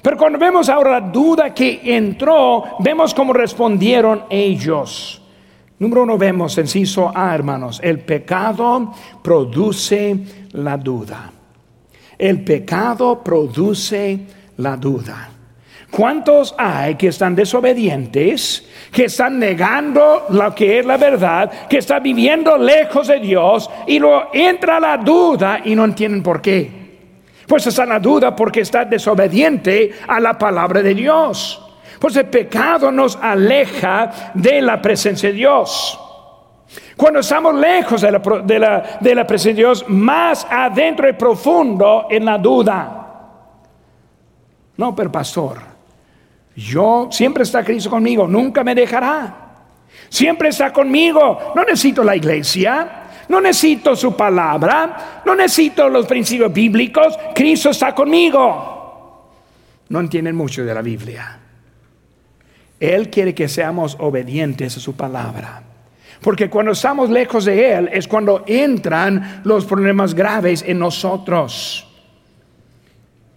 Pero 0.00 0.16
cuando 0.16 0.38
vemos 0.38 0.68
ahora 0.68 1.00
la 1.00 1.00
duda 1.00 1.52
que 1.52 1.80
entró, 1.84 2.76
vemos 2.78 3.12
cómo 3.14 3.32
respondieron 3.32 4.24
ellos. 4.30 5.20
Número 5.78 6.02
uno 6.02 6.18
vemos, 6.18 6.58
inciso 6.58 7.12
A, 7.14 7.34
hermanos, 7.34 7.80
el 7.82 8.00
pecado 8.00 8.92
produce 9.22 10.16
la 10.52 10.76
duda. 10.76 11.30
El 12.18 12.42
pecado 12.42 13.22
produce 13.22 14.18
la 14.56 14.76
duda. 14.76 15.30
¿Cuántos 15.90 16.54
hay 16.58 16.96
que 16.96 17.08
están 17.08 17.34
desobedientes, 17.34 18.68
que 18.92 19.04
están 19.04 19.38
negando 19.38 20.26
lo 20.30 20.54
que 20.54 20.80
es 20.80 20.86
la 20.86 20.96
verdad, 20.96 21.68
que 21.68 21.78
están 21.78 22.02
viviendo 22.02 22.58
lejos 22.58 23.06
de 23.06 23.20
Dios 23.20 23.70
y 23.86 23.98
luego 23.98 24.28
entra 24.32 24.80
la 24.80 24.98
duda 24.98 25.60
y 25.64 25.74
no 25.74 25.84
entienden 25.84 26.22
por 26.22 26.42
qué? 26.42 26.70
Pues 27.46 27.66
está 27.68 27.86
la 27.86 28.00
duda 28.00 28.36
porque 28.36 28.60
está 28.60 28.84
desobediente 28.84 29.92
a 30.06 30.20
la 30.20 30.36
palabra 30.36 30.82
de 30.82 30.94
Dios. 30.94 31.67
Pues 31.98 32.16
el 32.16 32.26
pecado 32.26 32.92
nos 32.92 33.16
aleja 33.16 34.32
de 34.34 34.62
la 34.62 34.80
presencia 34.80 35.30
de 35.30 35.34
Dios. 35.34 35.98
Cuando 36.96 37.20
estamos 37.20 37.54
lejos 37.54 38.00
de 38.02 38.10
la, 38.12 38.98
de 39.00 39.14
la, 39.14 39.26
presencia 39.26 39.54
de 39.54 39.68
Dios, 39.68 39.84
más 39.88 40.46
adentro 40.50 41.08
y 41.08 41.12
profundo 41.14 42.06
en 42.10 42.24
la 42.24 42.36
duda. 42.38 43.06
No, 44.76 44.94
pero 44.94 45.10
pastor, 45.10 45.58
yo 46.54 47.08
siempre 47.10 47.44
está 47.44 47.64
Cristo 47.64 47.90
conmigo, 47.90 48.26
nunca 48.26 48.62
me 48.62 48.74
dejará. 48.74 49.48
Siempre 50.08 50.48
está 50.48 50.72
conmigo. 50.72 51.52
No 51.54 51.62
necesito 51.64 52.04
la 52.04 52.16
iglesia, 52.16 53.02
no 53.28 53.40
necesito 53.40 53.94
su 53.94 54.16
palabra, 54.16 55.22
no 55.24 55.34
necesito 55.34 55.88
los 55.88 56.06
principios 56.06 56.52
bíblicos, 56.52 57.18
Cristo 57.34 57.70
está 57.70 57.94
conmigo. 57.94 59.30
No 59.88 60.00
entienden 60.00 60.36
mucho 60.36 60.64
de 60.64 60.74
la 60.74 60.82
Biblia. 60.82 61.38
Él 62.80 63.10
quiere 63.10 63.34
que 63.34 63.48
seamos 63.48 63.96
obedientes 63.98 64.76
a 64.76 64.80
su 64.80 64.94
palabra. 64.94 65.62
Porque 66.20 66.50
cuando 66.50 66.72
estamos 66.72 67.10
lejos 67.10 67.44
de 67.44 67.74
Él 67.74 67.90
es 67.92 68.08
cuando 68.08 68.44
entran 68.46 69.42
los 69.44 69.64
problemas 69.64 70.14
graves 70.14 70.64
en 70.66 70.78
nosotros. 70.78 71.86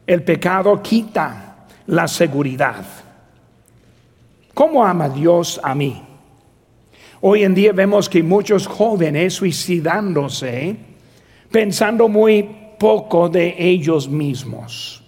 El 0.06 0.23
pecado 0.23 0.82
quita 0.82 1.67
la 1.88 2.08
seguridad. 2.08 2.84
¿Cómo 4.54 4.84
ama 4.84 5.10
Dios 5.10 5.60
a 5.63 5.73
mí? 5.75 6.01
Hoy 7.21 7.43
en 7.43 7.54
día 7.54 7.71
vemos 7.71 8.10
que 8.10 8.23
muchos 8.23 8.65
jóvenes 8.65 9.36
suicidándose 9.36 10.75
pensando 11.51 12.08
muy 12.08 12.43
poco 12.80 13.30
de 13.30 13.56
ellos 13.58 14.10
mismos. 14.10 15.01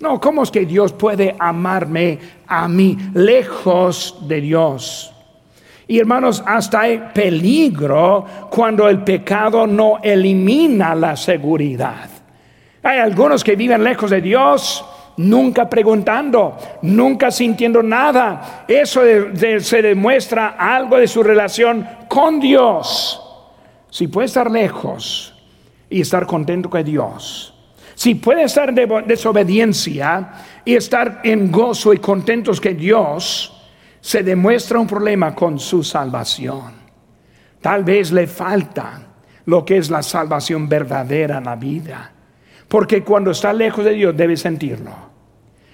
No, 0.00 0.18
¿cómo 0.18 0.42
es 0.42 0.50
que 0.50 0.64
Dios 0.64 0.92
puede 0.92 1.36
amarme 1.38 2.18
a 2.46 2.66
mí 2.66 2.96
lejos 3.14 4.16
de 4.26 4.40
Dios? 4.40 5.12
Y 5.86 5.98
hermanos, 5.98 6.42
hasta 6.46 6.80
hay 6.80 7.02
peligro 7.12 8.24
cuando 8.50 8.88
el 8.88 9.02
pecado 9.02 9.66
no 9.66 9.98
elimina 10.02 10.94
la 10.94 11.16
seguridad. 11.16 12.08
Hay 12.82 12.98
algunos 12.98 13.44
que 13.44 13.56
viven 13.56 13.84
lejos 13.84 14.10
de 14.10 14.20
Dios 14.22 14.84
nunca 15.16 15.68
preguntando, 15.68 16.56
nunca 16.82 17.30
sintiendo 17.30 17.82
nada. 17.82 18.64
Eso 18.66 19.02
se 19.58 19.82
demuestra 19.82 20.56
algo 20.58 20.96
de 20.96 21.08
su 21.08 21.22
relación 21.22 21.86
con 22.08 22.40
Dios. 22.40 23.20
Si 23.90 24.08
puede 24.08 24.26
estar 24.26 24.50
lejos 24.50 25.34
y 25.90 26.00
estar 26.00 26.26
contento 26.26 26.70
con 26.70 26.84
Dios, 26.84 27.52
si 27.94 28.14
puede 28.14 28.44
estar 28.44 28.76
en 28.78 29.06
desobediencia 29.06 30.32
y 30.64 30.74
estar 30.74 31.20
en 31.24 31.50
gozo 31.50 31.92
y 31.92 31.98
contentos 31.98 32.60
que 32.60 32.74
Dios, 32.74 33.56
se 34.00 34.22
demuestra 34.22 34.78
un 34.78 34.86
problema 34.86 35.34
con 35.34 35.58
su 35.58 35.84
salvación. 35.84 36.72
Tal 37.60 37.84
vez 37.84 38.10
le 38.12 38.26
falta 38.26 39.02
lo 39.46 39.64
que 39.64 39.76
es 39.76 39.90
la 39.90 40.02
salvación 40.02 40.68
verdadera 40.68 41.38
en 41.38 41.44
la 41.44 41.56
vida. 41.56 42.12
Porque 42.68 43.02
cuando 43.02 43.32
está 43.32 43.52
lejos 43.52 43.84
de 43.84 43.92
Dios 43.92 44.16
debe 44.16 44.36
sentirlo. 44.36 44.92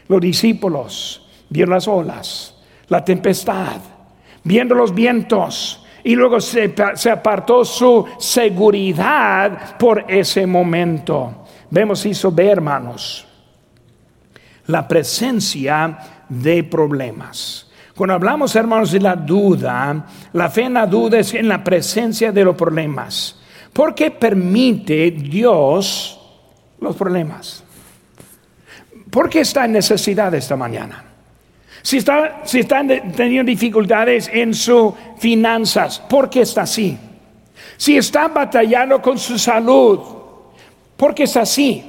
Los 0.09 0.21
discípulos 0.21 1.29
vieron 1.49 1.75
las 1.75 1.87
olas, 1.87 2.57
la 2.89 3.05
tempestad, 3.05 3.81
viendo 4.43 4.75
los 4.75 4.95
vientos, 4.95 5.85
y 6.07 6.15
luego 6.15 6.41
se, 6.41 6.73
apartó 7.11 7.65
su 7.65 8.07
seguridad 8.19 9.77
por 9.77 10.05
ese 10.07 10.47
momento. 10.47 11.46
Vemos 11.71 12.05
eso 12.07 12.31
ve, 12.31 12.49
hermanos, 12.49 13.27
la 14.67 14.87
presencia 14.87 16.25
de 16.29 16.65
problemas. 16.65 17.71
Cuando 17.95 18.15
hablamos, 18.15 18.55
hermanos, 18.55 18.93
de 18.93 19.01
la 19.01 19.17
duda, 19.17 20.07
la 20.33 20.51
fe 20.51 20.65
en 20.65 20.75
la 20.75 20.87
duda 20.87 21.19
es 21.19 21.33
en 21.35 21.49
la 21.49 21.65
presencia 21.65 22.31
de 22.31 22.45
los 22.45 22.55
problemas. 22.55 23.41
¿Por 23.73 23.95
qué 23.95 24.11
permite 24.11 25.11
Dios 25.11 26.21
los 26.81 26.95
problemas? 26.95 27.65
¿Por 29.11 29.31
qué 29.31 29.41
está 29.41 29.65
en 29.65 29.73
necesidad 29.73 30.35
esta 30.35 30.57
mañana? 30.57 31.05
Si 31.83 31.99
está, 31.99 32.43
si 32.45 32.65
teniendo 32.65 33.49
dificultades 33.49 34.29
en 34.33 34.53
sus 34.53 34.93
finanzas, 35.19 36.01
¿por 36.01 36.29
qué 36.29 36.43
está 36.43 36.63
así? 36.63 36.99
Si 37.77 37.97
está 37.97 38.29
batallando 38.29 39.01
con 39.01 39.19
su 39.19 39.39
salud, 39.39 40.01
¿por 40.97 41.15
qué 41.15 41.25
está 41.25 41.43
así? 41.43 41.85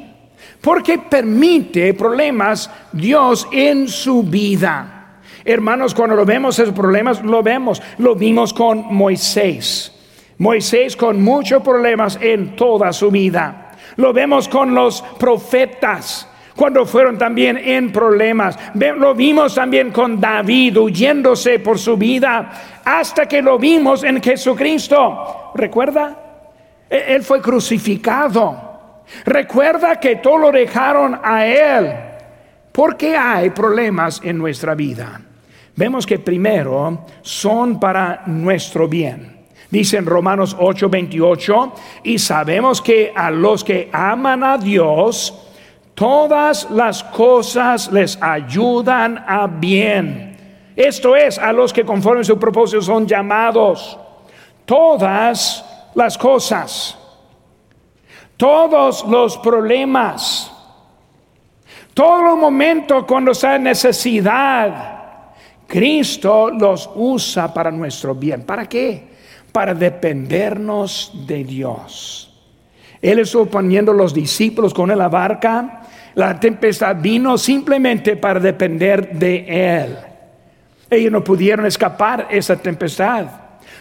¿Por 0.62 0.84
qué 0.84 0.98
permite 0.98 1.94
problemas 1.94 2.70
Dios 2.92 3.48
en 3.52 3.88
su 3.88 4.24
vida? 4.24 5.20
Hermanos, 5.46 5.94
cuando 5.94 6.16
lo 6.16 6.26
vemos 6.26 6.60
esos 6.60 6.74
problemas, 6.74 7.24
lo 7.24 7.42
vemos. 7.42 7.82
Lo 8.00 8.16
vimos 8.16 8.54
con 8.54 8.94
Moisés. 8.94 9.94
Moisés 10.40 10.96
con 10.96 11.22
muchos 11.22 11.64
problemas 11.64 12.20
en 12.22 12.56
toda 12.56 12.92
su 12.92 13.10
vida. 13.10 13.72
Lo 13.96 14.12
vemos 14.14 14.50
con 14.50 14.76
los 14.76 15.02
profetas 15.18 16.28
cuando 16.56 16.86
fueron 16.86 17.18
también 17.18 17.58
en 17.58 17.92
problemas. 17.94 18.60
Lo 18.76 19.16
vimos 19.16 19.56
también 19.56 19.92
con 19.92 20.20
David 20.20 20.78
huyéndose 20.78 21.60
por 21.60 21.80
su 21.80 21.96
vida 21.96 22.82
hasta 22.84 23.26
que 23.26 23.42
lo 23.42 23.58
vimos 23.58 24.04
en 24.04 24.22
Jesucristo. 24.22 25.52
¿Recuerda? 25.56 26.14
E-, 26.90 27.16
él 27.16 27.24
fue 27.24 27.42
crucificado. 27.42 28.67
Recuerda 29.26 30.00
que 30.00 30.18
todo 30.18 30.38
lo 30.38 30.52
dejaron 30.52 31.20
a 31.24 31.46
Él. 31.46 31.94
¿Por 32.72 32.98
qué 32.98 33.16
hay 33.16 33.50
problemas 33.50 34.22
en 34.24 34.38
nuestra 34.38 34.76
vida? 34.76 35.22
vemos 35.78 36.06
que 36.06 36.20
primero 36.20 37.06
son 37.22 37.80
para 37.80 38.24
nuestro 38.26 38.90
bien. 38.90 39.38
Dice 39.70 39.98
en 39.98 40.06
Romanos 40.06 40.56
8:28, 40.60 41.74
y 42.04 42.20
sabemos 42.20 42.82
que 42.82 43.14
a 43.16 43.32
los 43.32 43.64
que 43.64 43.90
aman 43.94 44.44
a 44.44 44.58
Dios, 44.58 45.34
todas 45.94 46.70
las 46.72 47.04
cosas 47.04 47.92
les 47.92 48.18
ayudan 48.22 49.24
a 49.28 49.48
bien. 49.48 50.36
Esto 50.76 51.16
es, 51.16 51.38
a 51.38 51.52
los 51.52 51.74
que 51.74 51.84
conforme 51.84 52.24
su 52.24 52.40
propósito 52.40 52.82
son 52.82 53.08
llamados. 53.08 53.98
Todas 54.66 55.66
las 55.96 56.18
cosas, 56.18 56.97
todos 58.38 59.06
los 59.08 59.38
problemas, 59.40 60.52
todos 61.94 62.24
los 62.24 62.38
momentos 62.38 63.04
cuando 63.06 63.32
está 63.32 63.58
necesidad, 63.58 64.96
Cristo 65.68 66.50
los 66.52 66.90
usa 66.96 67.54
para 67.54 67.72
nuestro 67.72 68.16
bien. 68.16 68.44
¿Para 68.44 68.70
qué? 68.70 69.04
Para 69.52 69.74
dependernos 69.74 71.12
de 71.28 71.44
Dios. 71.44 72.28
Él 73.02 73.20
estuvo 73.20 73.46
poniendo 73.46 73.94
los 73.94 74.14
discípulos 74.14 74.74
con 74.74 74.92
él 74.92 74.98
la 74.98 75.10
barca. 75.10 75.82
La 76.16 76.40
tempestad 76.40 76.96
vino 77.00 77.38
simplemente 77.38 78.16
para 78.16 78.40
depender 78.40 79.12
de 79.12 79.46
Él. 79.48 79.98
Ellos 80.90 81.12
no 81.12 81.24
pudieron 81.24 81.66
escapar 81.66 82.28
esa 82.32 82.56
tempestad. 82.56 83.28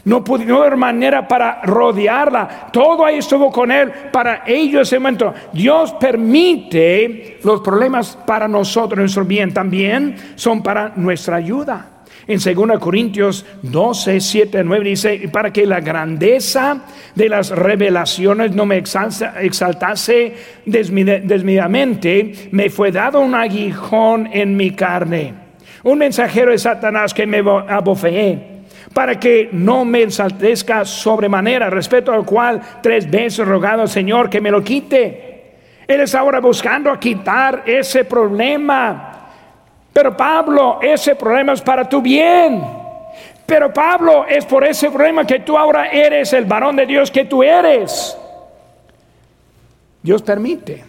No 0.07 0.23
pudieron 0.23 0.59
haber 0.59 0.77
manera 0.77 1.27
para 1.27 1.61
rodearla. 1.63 2.69
Todo 2.73 3.05
ahí 3.05 3.19
estuvo 3.19 3.51
con 3.51 3.73
Él 3.73 3.91
para 4.13 4.45
ellos 4.47 4.87
ese 4.87 5.01
momento. 5.01 5.35
Dios 5.53 5.95
permite 5.95 7.39
los 7.43 7.61
problemas 7.61 8.17
para 8.25 8.47
nosotros, 8.47 9.01
nuestro 9.01 9.25
bien 9.25 9.53
también 9.53 10.15
son 10.37 10.63
para 10.63 10.93
nuestra 10.95 11.35
ayuda. 11.37 11.91
En 12.29 12.39
2 12.39 12.79
Corintios 12.79 13.45
12, 13.63 14.21
7, 14.21 14.63
9 14.63 14.85
dice, 14.85 15.29
para 15.33 15.53
que 15.53 15.67
la 15.67 15.81
grandeza 15.81 16.85
de 17.17 17.29
las 17.29 17.51
revelaciones 17.51 18.55
no 18.55 18.65
me 18.65 18.77
exaltase 18.77 20.35
desmedidamente, 20.67 22.49
me 22.53 22.71
fue 22.71 22.93
dado 22.93 23.21
un 23.21 23.35
aguijón 23.35 24.29
en 24.33 24.57
mi 24.57 24.71
carne, 24.71 25.35
un 25.83 25.99
mensajero 25.99 26.53
de 26.53 26.59
Satanás 26.59 27.13
que 27.13 27.27
me 27.27 27.39
abofeé 27.39 28.56
para 28.97 29.21
que 29.21 29.51
no 29.53 29.85
me 29.85 30.01
ensaltezca 30.01 30.83
sobremanera, 30.87 31.69
respecto 31.69 32.11
al 32.11 32.25
cual 32.25 32.63
tres 32.83 33.11
veces 33.11 33.47
rogado 33.47 33.83
al 33.83 33.91
Señor 33.91 34.31
que 34.31 34.41
me 34.41 34.51
lo 34.51 34.65
quite. 34.65 35.53
Él 35.87 36.01
está 36.01 36.21
ahora 36.21 36.41
buscando 36.41 36.99
quitar 36.99 37.65
ese 37.67 38.07
problema 38.07 39.13
pero 39.97 40.15
Pablo, 40.15 40.79
ese 40.83 41.17
problema 41.17 41.55
es 41.55 41.63
para 41.63 41.89
tu 41.89 42.03
bien. 42.03 42.63
Pero 43.47 43.73
Pablo, 43.73 44.27
es 44.29 44.45
por 44.45 44.63
ese 44.63 44.91
problema 44.91 45.27
que 45.27 45.41
tú 45.41 45.57
ahora 45.57 45.87
eres 45.87 46.35
el 46.35 46.45
varón 46.45 46.77
de 46.77 46.85
Dios 46.85 47.11
que 47.11 47.25
tú 47.25 47.43
eres. 47.43 48.15
Dios 50.03 50.21
permite. 50.21 50.85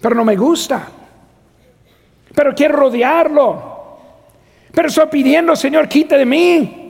Pero 0.00 0.14
no 0.14 0.24
me 0.24 0.36
gusta. 0.36 0.86
Pero 2.32 2.54
quiero 2.54 2.76
rodearlo. 2.76 3.73
Pero 4.74 4.88
estoy 4.88 5.06
pidiendo, 5.06 5.54
Señor, 5.54 5.88
quita 5.88 6.18
de 6.18 6.26
mí. 6.26 6.80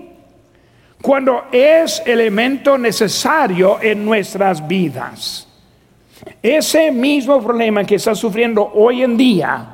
Cuando 1.03 1.45
es 1.53 2.03
elemento 2.07 2.79
necesario 2.79 3.81
en 3.83 4.05
nuestras 4.05 4.67
vidas. 4.67 5.47
Ese 6.43 6.91
mismo 6.91 7.43
problema 7.43 7.85
que 7.85 7.97
está 7.97 8.15
sufriendo 8.15 8.73
hoy 8.75 9.03
en 9.03 9.17
día 9.17 9.67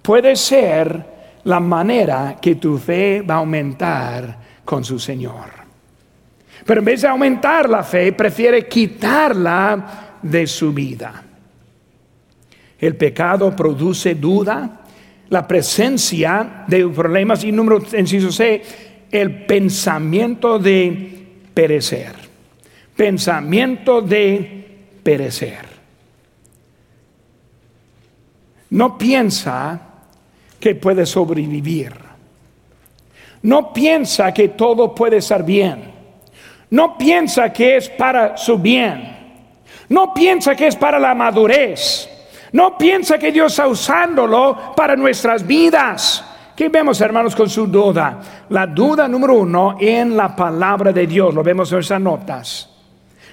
puede 0.00 0.36
ser 0.36 1.14
la 1.44 1.58
manera 1.58 2.36
que 2.40 2.54
tu 2.54 2.78
fe 2.78 3.22
va 3.22 3.34
a 3.34 3.38
aumentar 3.38 4.38
con 4.64 4.84
su 4.84 4.98
Señor. 4.98 5.64
Pero 6.64 6.80
en 6.80 6.84
vez 6.84 7.02
de 7.02 7.08
aumentar 7.08 7.68
la 7.68 7.82
fe, 7.82 8.12
prefiere 8.12 8.68
quitarla 8.68 10.18
de 10.22 10.46
su 10.46 10.72
vida. 10.72 11.22
El 12.78 12.96
pecado 12.96 13.54
produce 13.54 14.14
duda, 14.14 14.83
la 15.30 15.46
presencia 15.46 16.64
de 16.66 16.86
problemas 16.88 17.44
y 17.44 17.52
número 17.52 17.82
inciso 17.96 18.30
C, 18.30 18.62
el 19.10 19.46
pensamiento 19.46 20.58
de 20.58 21.26
perecer. 21.52 22.12
Pensamiento 22.96 24.00
de 24.00 24.64
perecer. 25.02 25.74
No 28.70 28.98
piensa 28.98 29.80
que 30.58 30.74
puede 30.74 31.06
sobrevivir. 31.06 31.92
No 33.42 33.72
piensa 33.72 34.32
que 34.32 34.48
todo 34.48 34.94
puede 34.94 35.18
estar 35.18 35.44
bien. 35.44 35.92
No 36.70 36.96
piensa 36.96 37.52
que 37.52 37.76
es 37.76 37.88
para 37.88 38.36
su 38.36 38.58
bien. 38.58 39.16
No 39.88 40.14
piensa 40.14 40.56
que 40.56 40.66
es 40.66 40.76
para 40.76 40.98
la 40.98 41.14
madurez. 41.14 42.08
No 42.54 42.78
piensa 42.78 43.18
que 43.18 43.32
Dios 43.32 43.50
está 43.50 43.66
usándolo 43.66 44.74
para 44.76 44.94
nuestras 44.94 45.44
vidas. 45.44 46.24
¿Qué 46.54 46.68
vemos, 46.68 47.00
hermanos, 47.00 47.34
con 47.34 47.50
su 47.50 47.66
duda? 47.66 48.20
La 48.50 48.64
duda 48.64 49.08
número 49.08 49.34
uno 49.34 49.76
en 49.80 50.16
la 50.16 50.36
palabra 50.36 50.92
de 50.92 51.04
Dios. 51.04 51.34
Lo 51.34 51.42
vemos 51.42 51.72
en 51.72 51.80
esas 51.80 52.00
notas. 52.00 52.70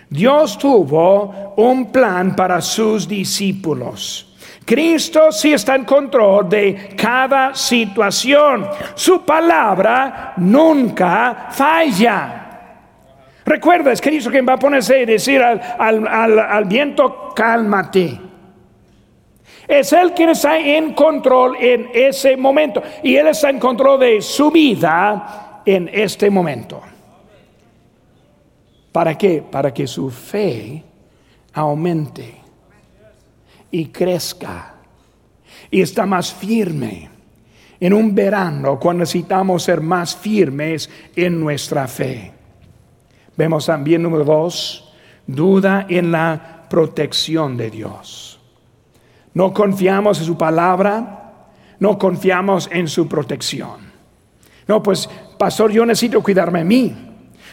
Dios 0.09 0.57
tuvo 0.57 1.53
un 1.55 1.91
plan 1.91 2.35
para 2.35 2.61
sus 2.61 3.07
discípulos. 3.07 4.35
Cristo 4.65 5.31
sí 5.31 5.53
está 5.53 5.75
en 5.75 5.85
control 5.85 6.49
de 6.49 6.95
cada 6.97 7.53
situación. 7.53 8.67
Su 8.95 9.23
palabra 9.23 10.33
nunca 10.37 11.49
falla. 11.51 12.47
Recuerda, 13.45 13.91
es 13.91 14.01
Cristo 14.01 14.31
quien 14.31 14.47
va 14.49 14.53
a 14.53 14.57
ponerse 14.57 15.03
y 15.03 15.05
decir 15.05 15.43
al, 15.43 16.65
viento, 16.65 17.29
cálmate. 17.35 18.30
Es 19.71 19.93
Él 19.93 20.11
quien 20.13 20.31
está 20.31 20.59
en 20.59 20.93
control 20.93 21.55
en 21.57 21.91
ese 21.93 22.35
momento. 22.35 22.83
Y 23.01 23.15
Él 23.15 23.27
está 23.27 23.49
en 23.49 23.57
control 23.57 24.01
de 24.01 24.21
su 24.21 24.51
vida 24.51 25.61
en 25.65 25.89
este 25.93 26.29
momento. 26.29 26.81
¿Para 28.91 29.17
qué? 29.17 29.41
Para 29.49 29.73
que 29.73 29.87
su 29.87 30.09
fe 30.09 30.83
aumente 31.53 32.35
y 33.71 33.85
crezca 33.85 34.75
y 35.69 35.79
está 35.79 36.05
más 36.05 36.33
firme. 36.33 37.09
En 37.79 37.93
un 37.93 38.13
verano, 38.13 38.77
cuando 38.77 39.03
necesitamos 39.03 39.63
ser 39.63 39.79
más 39.79 40.17
firmes 40.17 40.89
en 41.15 41.39
nuestra 41.39 41.87
fe. 41.87 42.33
Vemos 43.37 43.67
también, 43.67 44.03
número 44.03 44.25
dos, 44.25 44.93
duda 45.25 45.85
en 45.87 46.11
la 46.11 46.65
protección 46.69 47.55
de 47.55 47.71
Dios. 47.71 48.30
No 49.33 49.53
confiamos 49.53 50.19
en 50.19 50.25
su 50.25 50.37
palabra, 50.37 51.33
no 51.79 51.97
confiamos 51.97 52.69
en 52.71 52.87
su 52.87 53.07
protección. 53.07 53.91
No, 54.67 54.83
pues, 54.83 55.09
pastor, 55.37 55.71
yo 55.71 55.85
necesito 55.85 56.21
cuidarme 56.21 56.61
a 56.61 56.63
mí. 56.63 56.95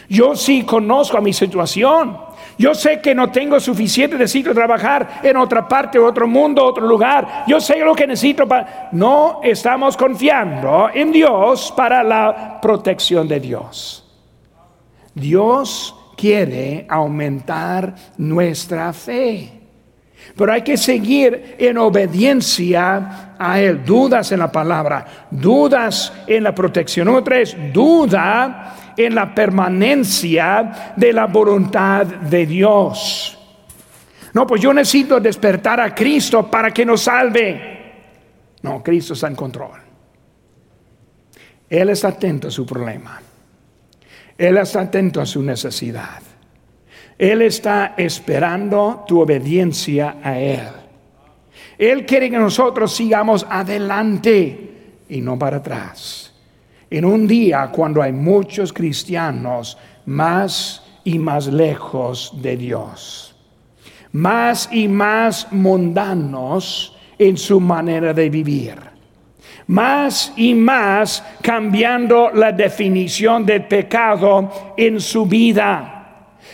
Yo 0.09 0.35
sí 0.35 0.63
conozco 0.63 1.17
a 1.17 1.21
mi 1.21 1.33
situación. 1.33 2.17
Yo 2.57 2.73
sé 2.73 2.99
que 2.99 3.15
no 3.15 3.31
tengo 3.31 3.59
suficiente, 3.59 4.17
necesito 4.17 4.53
trabajar 4.53 5.21
en 5.23 5.37
otra 5.37 5.67
parte, 5.67 5.97
otro 5.97 6.27
mundo, 6.27 6.65
otro 6.65 6.85
lugar. 6.85 7.45
Yo 7.47 7.61
sé 7.61 7.79
lo 7.79 7.95
que 7.95 8.07
necesito. 8.07 8.45
No 8.91 9.39
estamos 9.43 9.95
confiando 9.95 10.89
en 10.93 11.11
Dios 11.11 11.73
para 11.75 12.03
la 12.03 12.59
protección 12.59 13.27
de 13.27 13.39
Dios. 13.39 14.05
Dios 15.13 15.95
quiere 16.17 16.85
aumentar 16.89 17.95
nuestra 18.17 18.91
fe. 18.93 19.58
Pero 20.35 20.51
hay 20.51 20.61
que 20.61 20.77
seguir 20.77 21.55
en 21.57 21.77
obediencia 21.77 23.35
a 23.37 23.59
Él. 23.59 23.83
Dudas 23.83 24.31
en 24.31 24.39
la 24.39 24.51
palabra, 24.51 25.27
dudas 25.31 26.13
en 26.27 26.43
la 26.43 26.53
protección. 26.53 27.05
Número 27.05 27.23
tres, 27.23 27.55
duda 27.73 28.93
en 28.95 29.15
la 29.15 29.33
permanencia 29.33 30.93
de 30.95 31.13
la 31.13 31.25
voluntad 31.25 32.05
de 32.05 32.45
Dios. 32.45 33.37
No, 34.33 34.45
pues 34.45 34.61
yo 34.61 34.73
necesito 34.73 35.19
despertar 35.19 35.79
a 35.79 35.95
Cristo 35.95 36.49
para 36.49 36.71
que 36.71 36.85
nos 36.85 37.01
salve. 37.01 37.79
No, 38.61 38.83
Cristo 38.83 39.13
está 39.13 39.27
en 39.27 39.35
control. 39.35 39.79
Él 41.69 41.89
está 41.89 42.09
atento 42.09 42.47
a 42.47 42.51
su 42.51 42.65
problema. 42.65 43.21
Él 44.37 44.57
está 44.57 44.81
atento 44.81 45.21
a 45.21 45.25
su 45.25 45.41
necesidad. 45.43 46.21
Él 47.19 47.41
está 47.41 47.95
esperando 47.97 49.03
tu 49.05 49.19
obediencia 49.19 50.15
a 50.23 50.39
Él. 50.39 50.69
Él 51.77 52.05
quiere 52.05 52.29
que 52.29 52.39
nosotros 52.39 52.95
sigamos 52.95 53.45
adelante 53.49 55.03
y 55.09 55.19
no 55.19 55.37
para 55.37 55.57
atrás 55.57 56.33
en 56.89 57.05
un 57.05 57.27
día 57.27 57.69
cuando 57.71 58.01
hay 58.01 58.11
muchos 58.11 58.73
cristianos 58.73 59.77
más 60.05 60.83
y 61.03 61.19
más 61.19 61.47
lejos 61.47 62.33
de 62.41 62.57
Dios, 62.57 63.35
más 64.11 64.69
y 64.71 64.87
más 64.87 65.51
mundanos 65.51 66.97
en 67.17 67.37
su 67.37 67.59
manera 67.59 68.13
de 68.13 68.29
vivir, 68.29 68.75
más 69.67 70.33
y 70.35 70.53
más 70.55 71.23
cambiando 71.41 72.31
la 72.31 72.51
definición 72.51 73.45
del 73.45 73.65
pecado 73.65 74.73
en 74.75 74.99
su 74.99 75.25
vida 75.25 75.98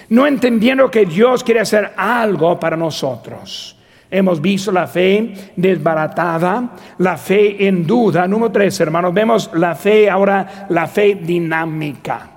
no 0.10 0.28
entendiendo 0.28 0.90
que 0.90 1.06
Dios 1.06 1.44
quiere 1.44 1.62
hacer 1.62 1.94
algo 1.98 2.60
para 2.60 2.78
nosotros. 2.78 3.76
Hemos 4.10 4.40
visto 4.40 4.72
la 4.72 4.88
fe 4.88 5.34
desbaratada, 5.56 6.72
la 7.00 7.18
fe 7.18 7.68
en 7.68 7.86
duda. 7.86 8.28
Número 8.28 8.52
tres, 8.52 8.80
hermanos, 8.80 9.14
vemos 9.14 9.50
la 9.54 9.76
fe 9.76 10.10
ahora, 10.10 10.68
la 10.70 10.88
fe 10.88 11.16
dinámica. 11.16 12.30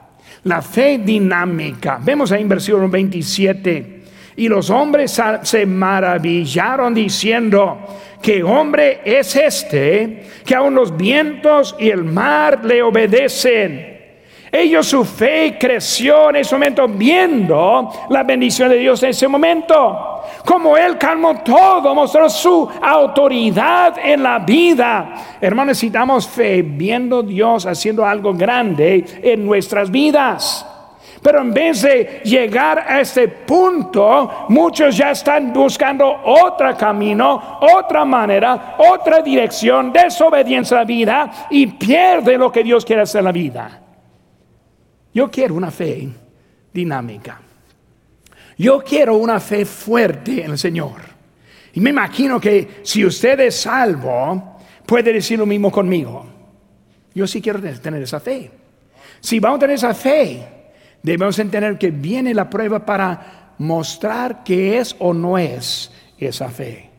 La 0.44 0.62
fe 0.62 0.98
dinámica. 0.98 1.98
Vemos 2.02 2.32
ahí 2.32 2.42
en 2.42 2.48
versículo 2.48 2.88
27. 2.88 4.02
Y 4.36 4.48
los 4.48 4.70
hombres 4.70 5.20
se 5.42 5.66
maravillaron 5.66 6.94
diciendo, 6.94 7.78
¿qué 8.22 8.42
hombre 8.42 9.00
es 9.04 9.36
este 9.36 10.26
que 10.44 10.54
aun 10.54 10.74
los 10.74 10.96
vientos 10.96 11.76
y 11.78 11.90
el 11.90 12.04
mar 12.04 12.64
le 12.64 12.82
obedecen? 12.82 13.97
Ellos 14.50 14.86
su 14.86 15.04
fe 15.04 15.56
creció 15.58 16.30
en 16.30 16.36
ese 16.36 16.54
momento 16.54 16.88
viendo 16.88 17.90
la 18.08 18.22
bendición 18.22 18.70
de 18.70 18.76
Dios 18.76 19.02
en 19.02 19.10
ese 19.10 19.28
momento. 19.28 20.22
Como 20.44 20.76
Él 20.76 20.96
calmó 20.96 21.42
todo, 21.42 21.94
mostró 21.94 22.30
su 22.30 22.68
autoridad 22.80 23.96
en 24.02 24.22
la 24.22 24.38
vida. 24.38 25.14
Hermanos, 25.40 25.68
necesitamos 25.68 26.26
fe 26.26 26.62
viendo 26.62 27.22
Dios 27.22 27.66
haciendo 27.66 28.04
algo 28.04 28.32
grande 28.32 29.04
en 29.22 29.44
nuestras 29.44 29.90
vidas. 29.90 30.66
Pero 31.22 31.40
en 31.40 31.52
vez 31.52 31.82
de 31.82 32.20
llegar 32.24 32.78
a 32.78 33.00
este 33.00 33.28
punto, 33.28 34.46
muchos 34.48 34.96
ya 34.96 35.10
están 35.10 35.52
buscando 35.52 36.20
otro 36.24 36.76
camino, 36.76 37.58
otra 37.60 38.04
manera, 38.04 38.76
otra 38.78 39.20
dirección, 39.20 39.92
desobediencia 39.92 40.76
a 40.76 40.80
la 40.80 40.86
vida 40.86 41.30
y 41.50 41.66
pierden 41.66 42.40
lo 42.40 42.52
que 42.52 42.62
Dios 42.62 42.84
quiere 42.84 43.02
hacer 43.02 43.18
en 43.18 43.24
la 43.24 43.32
vida. 43.32 43.87
Yo 45.18 45.28
quiero 45.28 45.56
una 45.56 45.72
fe 45.72 46.08
dinámica. 46.72 47.40
Yo 48.56 48.84
quiero 48.84 49.16
una 49.16 49.40
fe 49.40 49.64
fuerte 49.64 50.44
en 50.44 50.52
el 50.52 50.58
Señor. 50.58 51.00
Y 51.72 51.80
me 51.80 51.90
imagino 51.90 52.40
que 52.40 52.82
si 52.84 53.04
usted 53.04 53.40
es 53.40 53.62
salvo, 53.62 54.60
puede 54.86 55.12
decir 55.12 55.36
lo 55.36 55.44
mismo 55.44 55.72
conmigo. 55.72 56.24
Yo 57.12 57.26
sí 57.26 57.42
quiero 57.42 57.60
tener 57.60 58.00
esa 58.00 58.20
fe. 58.20 58.48
Si 59.18 59.40
vamos 59.40 59.56
a 59.56 59.60
tener 59.62 59.74
esa 59.74 59.92
fe, 59.92 60.46
debemos 61.02 61.36
entender 61.40 61.76
que 61.76 61.90
viene 61.90 62.32
la 62.32 62.48
prueba 62.48 62.86
para 62.86 63.54
mostrar 63.58 64.44
qué 64.44 64.78
es 64.78 64.94
o 65.00 65.12
no 65.12 65.36
es 65.36 65.90
esa 66.16 66.48
fe. 66.48 66.90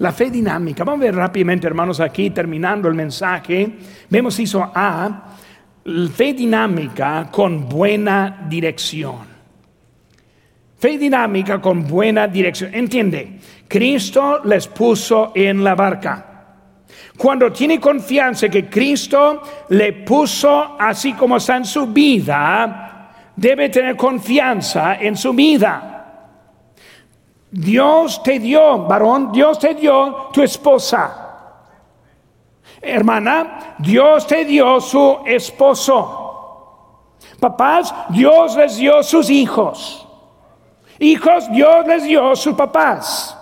La 0.00 0.12
fe 0.12 0.30
dinámica. 0.30 0.84
Vamos 0.84 1.00
a 1.00 1.04
ver 1.04 1.16
rápidamente, 1.16 1.66
hermanos, 1.66 1.98
aquí 1.98 2.28
terminando 2.28 2.88
el 2.88 2.94
mensaje. 2.94 3.78
Vemos 4.10 4.38
hizo 4.38 4.70
A 4.74 5.34
fe 5.84 6.32
dinámica 6.32 7.28
con 7.30 7.68
buena 7.68 8.46
dirección. 8.48 9.34
Fe 10.78 10.98
dinámica 10.98 11.60
con 11.60 11.86
buena 11.86 12.26
dirección. 12.26 12.74
Entiende, 12.74 13.38
Cristo 13.68 14.40
les 14.44 14.66
puso 14.66 15.32
en 15.34 15.62
la 15.62 15.74
barca. 15.74 16.30
Cuando 17.16 17.52
tiene 17.52 17.78
confianza 17.78 18.48
que 18.48 18.68
Cristo 18.68 19.42
le 19.68 19.92
puso 19.92 20.76
así 20.78 21.12
como 21.12 21.36
está 21.36 21.56
en 21.56 21.64
su 21.64 21.86
vida, 21.86 23.30
debe 23.36 23.68
tener 23.68 23.96
confianza 23.96 24.96
en 24.96 25.16
su 25.16 25.32
vida. 25.32 25.94
Dios 27.50 28.22
te 28.22 28.40
dio, 28.40 28.78
varón, 28.84 29.30
Dios 29.30 29.58
te 29.58 29.74
dio 29.74 30.30
tu 30.32 30.42
esposa. 30.42 31.23
Hermana, 32.86 33.76
Dios 33.78 34.26
te 34.26 34.44
dio 34.44 34.80
su 34.80 35.20
esposo. 35.26 37.16
Papás, 37.40 37.94
Dios 38.10 38.56
les 38.56 38.76
dio 38.76 39.02
sus 39.02 39.28
hijos. 39.30 40.06
Hijos, 40.98 41.50
Dios 41.50 41.86
les 41.86 42.04
dio 42.04 42.34
sus 42.36 42.54
papás. 42.54 43.36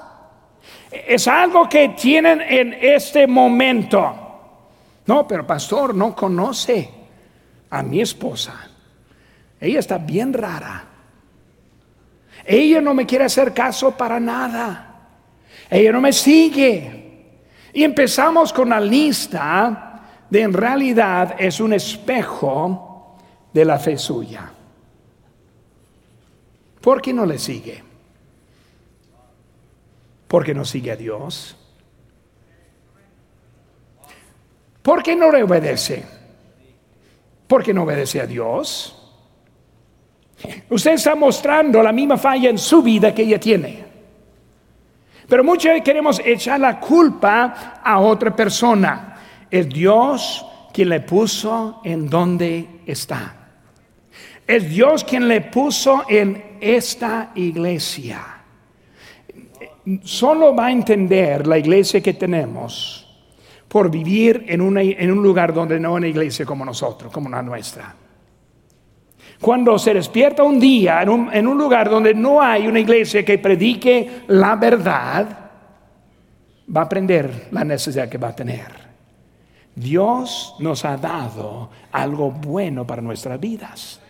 Es 0.90 1.28
algo 1.28 1.68
que 1.68 1.90
tienen 1.90 2.40
en 2.40 2.76
este 2.80 3.26
momento. 3.26 4.14
No, 5.06 5.26
pero 5.26 5.46
pastor, 5.46 5.94
no 5.94 6.14
conoce 6.14 6.90
a 7.70 7.82
mi 7.82 8.00
esposa. 8.00 8.68
Ella 9.60 9.78
está 9.78 9.98
bien 9.98 10.32
rara. 10.32 10.84
Ella 12.44 12.80
no 12.80 12.94
me 12.94 13.06
quiere 13.06 13.24
hacer 13.24 13.54
caso 13.54 13.92
para 13.92 14.18
nada. 14.18 14.88
Ella 15.70 15.92
no 15.92 16.00
me 16.00 16.12
sigue. 16.12 17.01
Y 17.72 17.84
empezamos 17.84 18.52
con 18.52 18.68
la 18.68 18.80
lista 18.80 20.00
de 20.28 20.42
en 20.42 20.52
realidad 20.52 21.36
es 21.38 21.60
un 21.60 21.72
espejo 21.72 23.18
de 23.52 23.64
la 23.64 23.78
fe 23.78 23.96
suya. 23.96 24.50
¿Por 26.80 27.00
qué 27.00 27.12
no 27.12 27.24
le 27.24 27.38
sigue? 27.38 27.82
Porque 30.26 30.54
no 30.54 30.64
sigue 30.64 30.90
a 30.90 30.96
Dios. 30.96 31.56
¿Por 34.82 35.02
qué 35.02 35.14
no 35.14 35.30
le 35.30 35.42
obedece? 35.42 36.04
Porque 37.46 37.72
no 37.72 37.84
obedece 37.84 38.20
a 38.20 38.26
Dios. 38.26 38.98
Usted 40.70 40.92
está 40.92 41.14
mostrando 41.14 41.82
la 41.82 41.92
misma 41.92 42.16
falla 42.16 42.50
en 42.50 42.58
su 42.58 42.82
vida 42.82 43.14
que 43.14 43.22
ella 43.22 43.38
tiene. 43.38 43.91
Pero 45.32 45.44
muchas 45.44 45.72
veces 45.72 45.84
queremos 45.84 46.20
echar 46.22 46.60
la 46.60 46.78
culpa 46.78 47.80
a 47.82 48.00
otra 48.00 48.36
persona. 48.36 49.16
Es 49.50 49.66
Dios 49.66 50.44
quien 50.74 50.90
le 50.90 51.00
puso 51.00 51.80
en 51.84 52.10
donde 52.10 52.82
está. 52.84 53.34
Es 54.46 54.68
Dios 54.68 55.04
quien 55.04 55.26
le 55.28 55.40
puso 55.40 56.04
en 56.06 56.58
esta 56.60 57.30
iglesia. 57.34 58.20
Solo 60.02 60.54
va 60.54 60.66
a 60.66 60.70
entender 60.70 61.46
la 61.46 61.56
iglesia 61.56 62.02
que 62.02 62.12
tenemos 62.12 63.08
por 63.68 63.90
vivir 63.90 64.44
en, 64.48 64.60
en 64.76 65.12
un 65.12 65.22
lugar 65.22 65.54
donde 65.54 65.80
no 65.80 65.92
hay 65.92 65.96
una 65.96 66.08
iglesia 66.08 66.44
como 66.44 66.62
nosotros, 66.62 67.10
como 67.10 67.30
la 67.30 67.40
nuestra. 67.40 67.94
Cuando 69.42 69.76
se 69.76 69.92
despierta 69.92 70.44
un 70.44 70.60
día 70.60 71.02
en 71.02 71.48
un, 71.48 71.58
lugar 71.58 71.90
donde 71.90 72.14
no 72.14 72.40
hay 72.40 72.68
una 72.68 72.78
iglesia 72.78 73.24
que 73.24 73.38
predique 73.38 74.22
la 74.28 74.54
verdad, 74.54 75.26
va 76.74 76.82
a 76.82 76.84
aprender 76.84 77.48
la 77.50 77.64
necesidad 77.64 78.08
que 78.08 78.18
va 78.18 78.28
a 78.28 78.36
tener. 78.36 78.68
Dios 79.74 80.54
nos 80.60 80.84
ha 80.84 80.96
dado 80.96 81.70
algo 81.90 82.30
bueno 82.30 82.86
para 82.86 83.02
nuestras 83.02 83.40
vidas. 83.40 84.00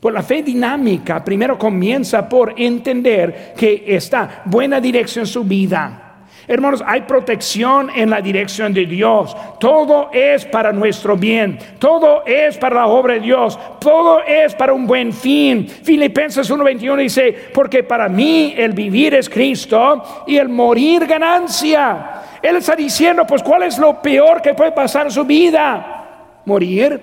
Pues 0.00 0.14
la 0.14 0.22
fe 0.22 0.42
dinámica 0.42 1.22
primero 1.22 1.58
comienza 1.58 2.26
por 2.26 2.58
entender 2.58 3.52
que 3.54 3.84
está 3.86 4.44
buena 4.46 4.80
dirección 4.80 5.24
en 5.24 5.26
su 5.26 5.44
vida 5.44 6.03
Hermanos, 6.46 6.84
hay 6.86 7.02
protección 7.02 7.90
en 7.94 8.10
la 8.10 8.20
dirección 8.20 8.74
de 8.74 8.84
Dios. 8.84 9.34
Todo 9.58 10.10
es 10.12 10.44
para 10.44 10.72
nuestro 10.72 11.16
bien. 11.16 11.58
Todo 11.78 12.22
es 12.26 12.58
para 12.58 12.76
la 12.76 12.86
obra 12.86 13.14
de 13.14 13.20
Dios. 13.20 13.58
Todo 13.80 14.22
es 14.22 14.54
para 14.54 14.74
un 14.74 14.86
buen 14.86 15.12
fin. 15.12 15.66
Filipenses 15.66 16.50
1:21 16.50 16.96
dice, 16.96 17.34
porque 17.54 17.82
para 17.82 18.08
mí 18.08 18.54
el 18.56 18.72
vivir 18.72 19.14
es 19.14 19.30
Cristo 19.30 20.24
y 20.26 20.36
el 20.36 20.50
morir 20.50 21.06
ganancia. 21.06 22.22
Él 22.42 22.56
está 22.56 22.76
diciendo, 22.76 23.26
pues, 23.26 23.42
¿cuál 23.42 23.62
es 23.62 23.78
lo 23.78 24.02
peor 24.02 24.42
que 24.42 24.52
puede 24.52 24.72
pasar 24.72 25.06
en 25.06 25.12
su 25.12 25.24
vida? 25.24 26.40
Morir. 26.44 27.00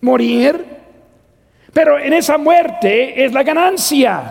Morir. 0.00 0.64
Pero 1.72 1.98
en 1.98 2.14
esa 2.14 2.38
muerte 2.38 3.24
es 3.24 3.32
la 3.32 3.42
ganancia. 3.42 4.22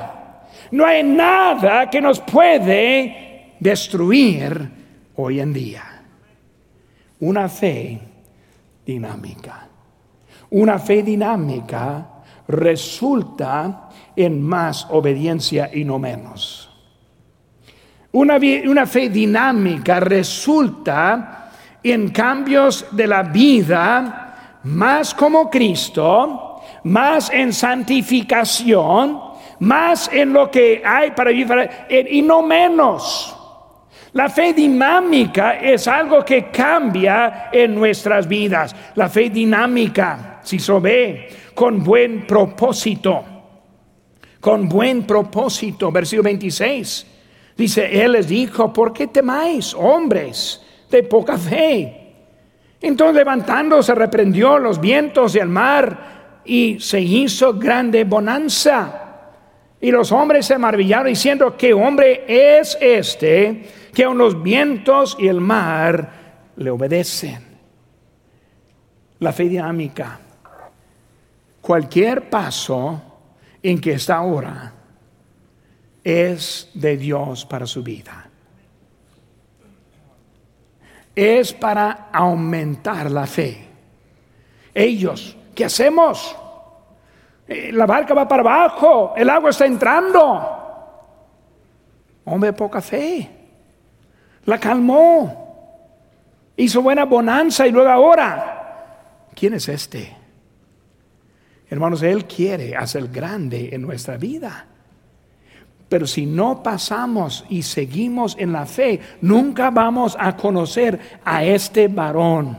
No 0.72 0.86
hay 0.86 1.04
nada 1.04 1.88
que 1.90 2.02
nos 2.02 2.20
puede 2.20 3.27
destruir 3.60 4.70
hoy 5.16 5.40
en 5.40 5.54
día. 5.54 5.84
Una 7.20 7.50
fe 7.50 8.00
dinámica. 8.86 9.68
Una 10.50 10.80
fe 10.80 11.04
dinámica 11.04 12.08
resulta 12.48 13.90
en 14.16 14.42
más 14.42 14.88
obediencia 14.90 15.70
y 15.74 15.84
no 15.84 16.00
menos. 16.00 16.70
Una, 18.14 18.38
una, 18.68 18.86
fe 18.86 19.10
dinámica 19.10 20.00
resulta 20.00 21.52
en 21.84 22.10
cambios 22.10 22.86
de 22.92 23.06
la 23.06 23.24
vida 23.24 24.60
más 24.64 25.14
como 25.14 25.50
Cristo, 25.50 26.62
más 26.86 27.30
en 27.30 27.52
santificación, 27.52 29.20
más 29.60 30.10
en 30.12 30.34
lo 30.34 30.50
que 30.50 30.82
hay 30.84 31.12
para 31.12 31.32
vivir 31.32 31.70
y 32.10 32.22
no 32.22 32.42
menos. 32.42 33.37
La 34.18 34.30
fe 34.30 34.52
dinámica 34.52 35.60
es 35.60 35.88
algo 35.88 36.26
que 36.26 36.50
cambia 36.50 37.50
en 37.52 37.76
nuestras 37.76 38.28
vidas. 38.28 38.76
La 38.96 39.10
fe 39.10 39.30
dinámica, 39.30 40.40
si 40.42 40.58
se 40.58 40.74
ve, 40.80 41.30
con 41.54 41.84
buen 41.84 42.26
propósito. 42.26 43.24
Con 44.40 44.68
buen 44.68 45.04
propósito. 45.04 45.92
Versículo 45.92 46.24
26. 46.24 47.06
Dice, 47.56 48.04
Él 48.04 48.14
les 48.14 48.28
dijo, 48.28 48.74
¿por 48.74 48.92
qué 48.92 49.06
temáis, 49.06 49.76
hombres 49.76 50.64
de 50.90 51.04
poca 51.04 51.38
fe? 51.38 52.16
Entonces 52.82 53.18
levantando 53.18 53.84
se 53.84 53.94
reprendió 53.94 54.58
los 54.58 54.82
vientos 54.82 55.36
y 55.36 55.38
el 55.38 55.50
mar 55.50 56.42
y 56.44 56.80
se 56.80 57.00
hizo 57.00 57.54
grande 57.54 58.04
bonanza. 58.04 59.04
Y 59.80 59.92
los 59.92 60.12
hombres 60.12 60.48
se 60.48 60.58
maravillaron 60.58 61.06
diciendo, 61.06 61.56
¿qué 61.56 61.72
hombre 61.72 62.24
es 62.28 62.76
este 62.82 63.87
que 63.98 64.04
aun 64.04 64.20
los 64.20 64.44
vientos 64.44 65.18
y 65.18 65.28
el 65.28 65.42
mar 65.42 66.52
le 66.56 66.70
obedecen? 66.70 67.44
La 69.18 69.34
fe 69.34 69.46
dinámica. 69.46 70.20
Cualquier 71.60 72.30
paso 72.30 73.02
en 73.64 73.82
que 73.82 73.94
está 73.94 74.18
ahora 74.18 74.72
es 76.04 76.70
de 76.76 76.96
Dios 76.96 77.44
para 77.48 77.66
su 77.66 77.82
vida. 77.82 78.30
Es 81.16 81.52
para 81.54 82.10
aumentar 82.14 83.10
la 83.10 83.26
fe. 83.26 83.68
Ellos, 84.76 85.36
¿qué 85.56 85.66
hacemos? 85.66 86.36
Eh, 87.48 87.72
la 87.74 87.88
barca 87.88 88.14
va 88.14 88.28
para 88.28 88.44
abajo, 88.44 89.16
el 89.18 89.28
agua 89.28 89.50
está 89.50 89.66
entrando. 89.66 90.54
Hombre 92.26 92.54
poca 92.54 92.80
fe. 92.80 93.37
La 94.48 94.60
calmó. 94.60 95.46
Hizo 96.56 96.82
buena 96.82 97.04
bonanza 97.04 97.68
y 97.68 97.72
luego 97.72 97.90
ahora, 97.90 99.28
¿quién 99.36 99.54
es 99.54 99.70
este? 99.70 100.16
Hermanos, 101.70 102.02
Él 102.02 102.26
quiere 102.26 102.76
hacer 102.76 103.10
grande 103.10 103.70
en 103.74 103.82
nuestra 103.82 104.18
vida. 104.18 104.66
Pero 105.90 106.08
si 106.08 106.26
no 106.26 106.64
pasamos 106.64 107.46
y 107.50 107.62
seguimos 107.62 108.36
en 108.40 108.54
la 108.54 108.66
fe, 108.66 109.00
nunca 109.22 109.70
vamos 109.70 110.16
a 110.18 110.36
conocer 110.36 111.20
a 111.24 111.44
este 111.44 111.90
varón 111.90 112.58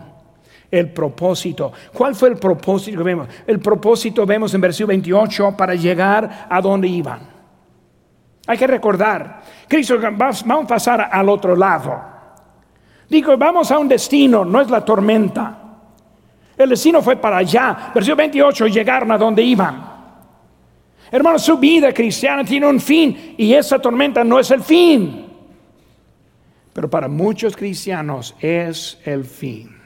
el 0.71 0.91
propósito. 0.91 1.73
¿Cuál 1.95 2.15
fue 2.15 2.29
el 2.29 2.37
propósito 2.37 2.99
que 2.99 3.05
vemos? 3.05 3.29
El 3.47 3.61
propósito 3.61 4.27
vemos 4.27 4.53
en 4.53 4.61
versículo 4.61 4.89
28 4.89 5.57
para 5.57 5.75
llegar 5.75 6.47
a 6.51 6.61
donde 6.61 6.89
iban. 6.89 7.38
Hay 8.49 8.57
que 8.57 8.67
recordar, 8.67 9.43
Cristo, 9.69 9.99
vamos 10.01 10.43
a 10.43 10.67
pasar 10.67 11.11
al 11.13 11.29
otro 11.29 11.55
lado. 11.55 12.01
Digo, 13.07 13.37
vamos 13.37 13.71
a 13.71 13.79
un 13.79 13.87
destino, 13.87 14.43
no 14.43 14.63
es 14.63 14.71
la 14.71 14.83
tormenta. 14.83 15.59
El 16.57 16.71
destino 16.71 17.03
fue 17.03 17.17
para 17.17 17.37
allá. 17.37 17.91
Versículo 17.95 18.17
28, 18.17 18.67
llegaron 18.69 19.13
a 19.13 19.19
donde 19.19 19.43
iban. 19.43 19.87
Hermanos, 21.11 21.43
su 21.43 21.59
vida 21.59 21.93
cristiana 21.93 22.43
tiene 22.43 22.67
un 22.67 22.81
fin 22.81 23.35
y 23.37 23.53
esa 23.53 23.79
tormenta 23.79 24.25
no 24.25 24.39
es 24.39 24.51
el 24.51 24.63
fin. 24.63 25.27
Pero 26.73 26.89
para 26.89 27.07
muchos 27.07 27.55
cristianos 27.55 28.35
es 28.41 28.99
el 29.05 29.27
fin. 29.27 29.77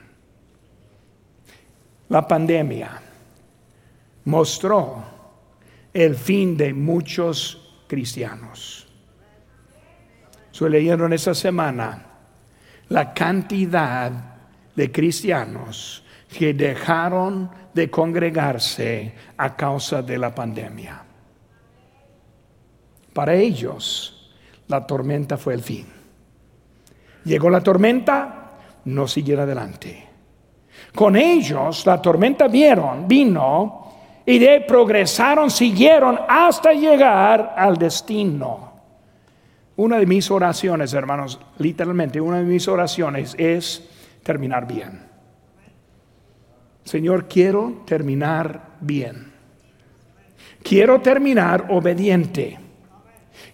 La 2.09 2.29
pandemia 2.29 2.91
mostró 4.25 5.03
el 5.93 6.15
fin 6.15 6.57
de 6.57 6.73
muchos 6.73 7.62
cristianos. 7.93 8.86
Estoy 10.51 10.70
leyendo 10.70 11.05
en 11.05 11.12
semana 11.34 12.07
la 12.88 13.12
cantidad 13.12 14.11
de 14.74 14.90
cristianos 14.90 16.03
que 16.34 16.55
dejaron 16.55 17.51
de 17.74 17.90
congregarse 17.90 19.14
a 19.36 19.55
causa 19.55 20.01
de 20.01 20.16
la 20.16 20.34
pandemia. 20.34 21.05
Para 23.12 23.34
ellos, 23.34 24.32
la 24.68 24.86
tormenta 24.86 25.36
fue 25.36 25.53
el 25.53 25.62
fin. 25.62 25.86
Llegó 27.26 27.51
la 27.51 27.61
tormenta, 27.61 28.53
no 28.86 29.07
siguieron 29.07 29.45
adelante. 29.45 30.09
Con 30.95 31.14
ellos 31.14 31.84
la 31.84 32.01
tormenta 32.01 32.49
vieron, 32.49 33.07
vino 33.07 33.82
y 34.25 34.39
de 34.39 34.61
progresaron, 34.61 35.51
siguieron 35.51 36.18
hasta 36.29 36.73
llegar 36.73 37.55
al 37.57 37.77
destino. 37.77 38.73
Una 39.77 39.99
de 39.99 40.07
mis 40.07 40.31
oraciones, 40.31 40.93
hermanos, 40.93 41.41
literalmente 41.59 42.20
una 42.20 42.39
de 42.39 42.45
mis 42.45 42.68
oraciones 42.68 43.35
es 43.39 43.89
terminar 44.23 44.66
bien. 44.66 45.01
Señor, 46.85 47.27
quiero 47.29 47.83
terminar 47.87 48.61
bien. 48.81 49.33
Quiero 50.62 51.01
terminar 51.01 51.66
obediente. 51.70 52.59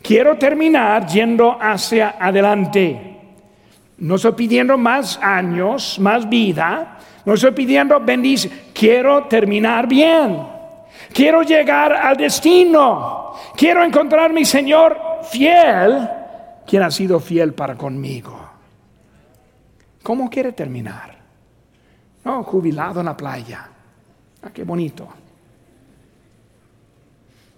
Quiero 0.02 0.36
terminar 0.36 1.06
yendo 1.06 1.56
hacia 1.60 2.16
adelante. 2.18 3.16
No 3.98 4.16
estoy 4.16 4.32
pidiendo 4.32 4.76
más 4.76 5.18
años, 5.22 5.98
más 5.98 6.28
vida, 6.28 6.98
no 7.24 7.34
estoy 7.34 7.50
pidiendo 7.52 7.98
bendición. 8.00 8.52
Quiero 8.72 9.24
terminar 9.24 9.86
bien. 9.88 10.57
Quiero 11.12 11.42
llegar 11.42 11.92
al 11.92 12.16
destino. 12.16 13.32
Quiero 13.56 13.82
encontrar 13.82 14.32
mi 14.32 14.44
Señor 14.44 14.98
fiel, 15.30 16.08
quien 16.66 16.82
ha 16.82 16.90
sido 16.90 17.20
fiel 17.20 17.54
para 17.54 17.76
conmigo. 17.76 18.38
¿Cómo 20.02 20.30
quiere 20.30 20.52
terminar? 20.52 21.16
No, 22.24 22.42
jubilado 22.42 23.00
en 23.00 23.06
la 23.06 23.16
playa. 23.16 23.68
Ah, 24.42 24.50
qué 24.52 24.64
bonito. 24.64 25.08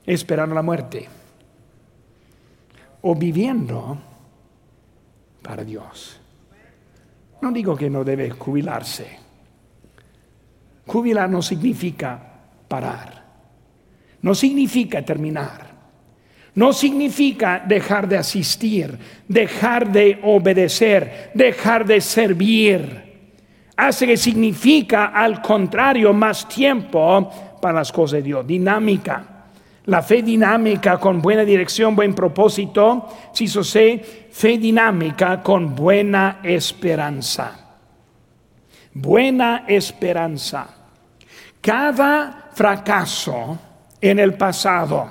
Esperando 0.05 0.55
la 0.55 0.63
muerte. 0.63 1.09
O 3.03 3.15
viviendo 3.15 3.99
para 5.43 5.65
Dios. 5.65 6.21
No 7.41 7.51
digo 7.53 7.77
que 7.77 7.89
no 7.89 8.05
debe 8.05 8.31
jubilarse. 8.31 9.19
Jubilar 10.87 11.31
no 11.31 11.41
significa 11.41 12.21
parar, 12.69 13.20
no 14.23 14.35
significa 14.35 15.03
terminar, 15.03 15.71
no 16.55 16.73
significa 16.73 17.63
dejar 17.67 18.09
de 18.09 18.19
asistir, 18.19 18.99
dejar 19.27 19.91
de 19.91 20.19
obedecer, 20.23 21.31
dejar 21.35 21.87
de 21.87 22.01
servir. 22.01 23.11
Hace 23.77 24.07
que 24.07 24.17
significa 24.17 25.07
al 25.07 25.41
contrario 25.41 26.13
más 26.13 26.49
tiempo 26.49 27.59
para 27.63 27.79
las 27.79 27.93
cosas 27.93 28.19
de 28.19 28.23
Dios, 28.23 28.47
dinámica. 28.47 29.27
La 29.87 30.03
fe 30.03 30.23
dinámica 30.23 30.99
con 30.99 31.23
buena 31.23 31.45
dirección, 31.45 31.97
buen 31.97 32.15
propósito, 32.15 33.09
si 33.33 33.49
sé, 33.49 34.29
fe 34.31 34.59
dinámica 34.59 35.43
con 35.43 35.75
buena 35.75 36.41
esperanza. 36.43 37.79
Buena 38.93 39.65
esperanza. 39.67 40.69
Cada 41.61 42.51
fracaso 42.53 43.59
en 44.01 44.19
el 44.19 44.35
pasado, 44.35 45.09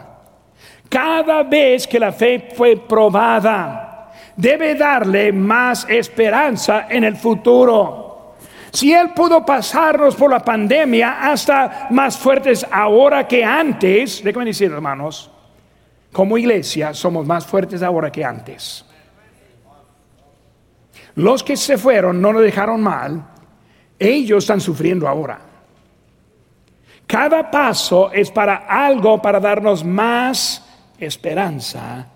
cada 0.89 1.43
vez 1.43 1.85
que 1.85 1.99
la 1.99 2.11
fe 2.11 2.49
fue 2.55 2.75
probada, 2.77 4.11
debe 4.35 4.75
darle 4.75 5.31
más 5.31 5.85
esperanza 5.89 6.87
en 6.89 7.03
el 7.03 7.15
futuro. 7.15 8.35
Si 8.71 8.93
Él 8.93 9.11
pudo 9.15 9.45
pasarnos 9.45 10.15
por 10.15 10.31
la 10.31 10.39
pandemia 10.39 11.31
hasta 11.31 11.87
más 11.89 12.17
fuertes 12.17 12.65
ahora 12.71 13.27
que 13.27 13.43
antes, 13.43 14.23
déjenme 14.23 14.45
decir 14.45 14.71
hermanos, 14.71 15.29
como 16.11 16.37
iglesia 16.37 16.93
somos 16.93 17.25
más 17.25 17.45
fuertes 17.45 17.83
ahora 17.83 18.11
que 18.11 18.23
antes. 18.23 18.85
Los 21.15 21.43
que 21.43 21.57
se 21.57 21.77
fueron 21.77 22.21
no 22.21 22.31
nos 22.31 22.43
dejaron 22.43 22.81
mal, 22.81 23.23
ellos 23.97 24.43
están 24.43 24.61
sufriendo 24.61 25.07
ahora. 25.07 25.48
Cada 27.09 27.49
paso 27.49 28.11
es 28.11 28.29
para 28.29 28.67
algo, 28.67 29.19
para 29.19 29.39
darnos 29.39 29.83
más 29.83 30.63
esperanza 30.99 32.07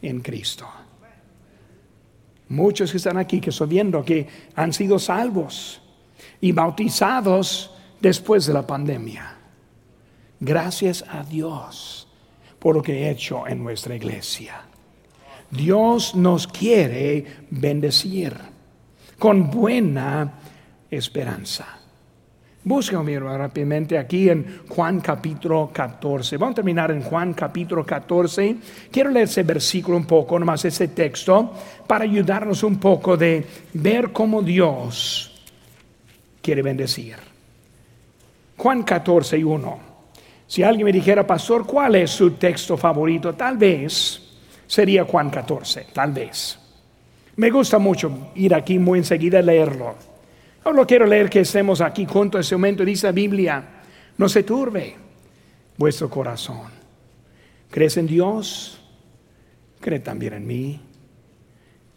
en 0.00 0.20
Cristo. 0.20 0.66
Muchos 2.48 2.90
que 2.90 2.96
están 2.96 3.18
aquí 3.18 3.42
que 3.42 3.50
estoy 3.50 3.68
viendo 3.68 4.02
que 4.02 4.26
han 4.56 4.72
sido 4.72 4.98
salvos 4.98 5.82
y 6.40 6.50
bautizados 6.50 7.74
después 8.00 8.46
de 8.46 8.54
la 8.54 8.66
pandemia. 8.66 9.36
Gracias 10.40 11.04
a 11.10 11.24
Dios 11.24 12.08
por 12.58 12.76
lo 12.76 12.82
que 12.82 13.02
he 13.02 13.10
hecho 13.10 13.46
en 13.46 13.62
nuestra 13.62 13.94
iglesia. 13.94 14.62
Dios 15.50 16.14
nos 16.14 16.46
quiere 16.46 17.26
bendecir 17.50 18.34
con 19.18 19.50
buena 19.50 20.38
esperanza. 20.90 21.81
Búscame 22.64 23.18
rápidamente 23.18 23.98
aquí 23.98 24.30
en 24.30 24.60
Juan 24.68 25.00
capítulo 25.00 25.70
14. 25.72 26.36
Vamos 26.36 26.52
a 26.52 26.54
terminar 26.54 26.92
en 26.92 27.02
Juan 27.02 27.34
capítulo 27.34 27.84
14. 27.84 28.56
Quiero 28.88 29.10
leer 29.10 29.24
ese 29.24 29.42
versículo 29.42 29.96
un 29.96 30.04
poco, 30.04 30.38
nomás 30.38 30.64
ese 30.64 30.88
texto, 30.88 31.52
para 31.88 32.04
ayudarnos 32.04 32.62
un 32.62 32.78
poco 32.78 33.16
de 33.16 33.44
ver 33.74 34.12
cómo 34.12 34.42
Dios 34.42 35.42
quiere 36.40 36.62
bendecir. 36.62 37.16
Juan 38.56 38.84
14 38.84 39.38
y 39.38 39.42
1. 39.42 39.80
Si 40.46 40.62
alguien 40.62 40.84
me 40.84 40.92
dijera, 40.92 41.26
pastor, 41.26 41.66
¿cuál 41.66 41.96
es 41.96 42.12
su 42.12 42.32
texto 42.32 42.76
favorito? 42.76 43.34
Tal 43.34 43.56
vez 43.58 44.22
sería 44.68 45.02
Juan 45.02 45.30
14, 45.30 45.88
tal 45.92 46.12
vez. 46.12 46.60
Me 47.34 47.50
gusta 47.50 47.80
mucho 47.80 48.30
ir 48.36 48.54
aquí 48.54 48.78
muy 48.78 49.00
enseguida 49.00 49.40
a 49.40 49.42
leerlo 49.42 50.11
Ahora 50.64 50.86
quiero 50.86 51.06
leer 51.06 51.28
que 51.28 51.40
estemos 51.40 51.80
aquí 51.80 52.06
juntos 52.06 52.38
en 52.38 52.40
ese 52.42 52.54
momento. 52.56 52.84
Dice 52.84 53.08
la 53.08 53.12
Biblia, 53.12 53.64
no 54.16 54.28
se 54.28 54.44
turbe 54.44 54.94
vuestro 55.76 56.08
corazón. 56.08 56.70
¿Crees 57.68 57.96
en 57.96 58.06
Dios? 58.06 58.80
Cree 59.80 60.00
también 60.00 60.34
en 60.34 60.46
mí. 60.46 60.80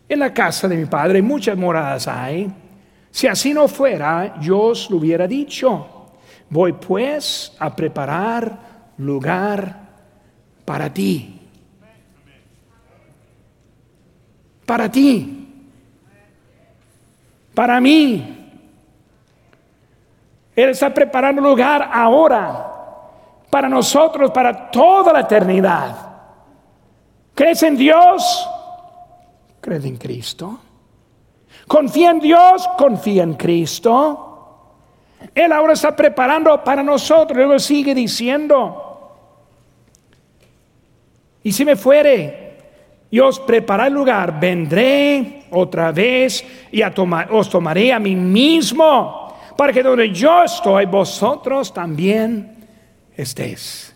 En 0.09 0.19
la 0.19 0.33
casa 0.33 0.67
de 0.67 0.77
mi 0.77 0.85
padre 0.85 1.21
muchas 1.21 1.57
moradas 1.57 2.07
hay. 2.07 2.51
Si 3.11 3.27
así 3.27 3.53
no 3.53 3.67
fuera, 3.67 4.39
yo 4.41 4.59
os 4.59 4.89
lo 4.89 4.97
hubiera 4.97 5.27
dicho. 5.27 6.11
Voy 6.49 6.73
pues 6.73 7.53
a 7.59 7.75
preparar 7.75 8.93
lugar 8.97 9.89
para 10.63 10.91
ti. 10.93 11.39
Para 14.65 14.91
ti. 14.91 15.47
Para 17.53 17.79
mí. 17.79 18.34
Él 20.55 20.69
está 20.69 20.93
preparando 20.93 21.41
lugar 21.41 21.89
ahora 21.91 22.71
para 23.49 23.67
nosotros, 23.67 24.31
para 24.31 24.71
toda 24.71 25.11
la 25.11 25.21
eternidad. 25.21 25.95
¿Crees 27.33 27.63
en 27.63 27.75
Dios? 27.75 28.49
¿Crees 29.59 29.83
en 29.85 29.97
Cristo? 29.97 30.59
Confía 31.67 32.11
en 32.11 32.19
Dios, 32.19 32.67
confía 32.77 33.23
en 33.23 33.33
Cristo. 33.33 34.25
Él 35.33 35.51
ahora 35.51 35.73
está 35.73 35.95
preparando 35.95 36.63
para 36.63 36.83
nosotros. 36.83 37.35
Luego 37.35 37.59
sigue 37.59 37.93
diciendo, 37.93 39.15
y 41.43 41.51
si 41.51 41.65
me 41.65 41.75
fuere, 41.75 42.45
y 43.11 43.19
os 43.19 43.41
el 43.47 43.93
lugar, 43.93 44.39
vendré 44.39 45.45
otra 45.51 45.91
vez 45.91 46.45
y 46.71 46.81
os 46.81 47.49
tomaré 47.49 47.93
a 47.93 47.99
mí 47.99 48.15
mismo, 48.15 49.24
para 49.57 49.71
que 49.71 49.81
donde 49.81 50.11
yo 50.11 50.43
estoy, 50.43 50.85
vosotros 50.85 51.73
también 51.73 52.67
estéis. 53.15 53.95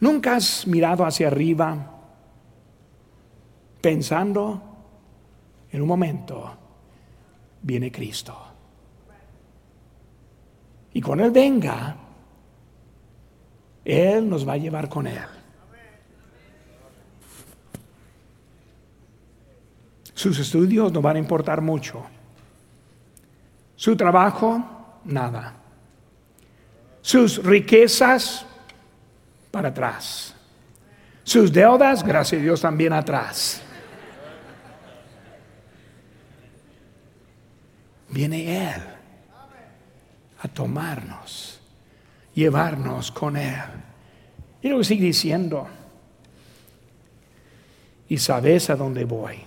¿Nunca 0.00 0.36
has 0.36 0.66
mirado 0.66 1.04
hacia 1.04 1.28
arriba 1.28 1.98
pensando 3.80 4.62
en 5.70 5.82
un 5.82 5.88
momento 5.88 6.56
viene 7.62 7.92
Cristo? 7.92 8.36
Y 10.92 11.00
cuando 11.00 11.24
Él 11.24 11.30
venga, 11.30 11.96
Él 13.84 14.28
nos 14.28 14.48
va 14.48 14.54
a 14.54 14.56
llevar 14.56 14.88
con 14.88 15.06
Él. 15.06 15.18
Sus 20.14 20.38
estudios 20.38 20.92
no 20.92 21.00
van 21.00 21.16
a 21.16 21.18
importar 21.18 21.60
mucho. 21.60 22.04
Su 23.80 23.96
trabajo, 23.96 24.62
nada. 25.06 25.54
Sus 27.00 27.42
riquezas, 27.42 28.44
para 29.50 29.70
atrás. 29.70 30.34
Sus 31.24 31.50
deudas, 31.50 32.04
gracias 32.04 32.42
a 32.42 32.44
Dios, 32.44 32.60
también 32.60 32.92
atrás. 32.92 33.62
Viene 38.10 38.66
Él 38.66 38.82
a 40.42 40.48
tomarnos, 40.48 41.58
llevarnos 42.34 43.10
con 43.10 43.38
Él. 43.38 43.64
Y 44.60 44.68
luego 44.68 44.84
sigue 44.84 45.06
diciendo, 45.06 45.66
y 48.10 48.18
sabes 48.18 48.68
a 48.68 48.76
dónde 48.76 49.06
voy 49.06 49.38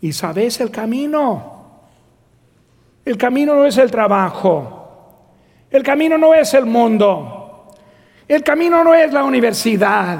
y 0.00 0.12
sabes 0.12 0.60
el 0.60 0.70
camino. 0.70 1.57
El 3.08 3.16
camino 3.16 3.54
no 3.54 3.64
es 3.64 3.78
el 3.78 3.90
trabajo. 3.90 5.06
El 5.70 5.82
camino 5.82 6.18
no 6.18 6.34
es 6.34 6.52
el 6.52 6.66
mundo. 6.66 7.72
El 8.28 8.42
camino 8.42 8.84
no 8.84 8.92
es 8.92 9.10
la 9.14 9.24
universidad. 9.24 10.18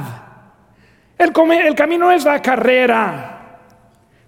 El, 1.19 1.31
camino 1.75 2.07
no 2.07 2.11
es 2.11 2.25
la 2.25 2.41
carrera. 2.41 3.59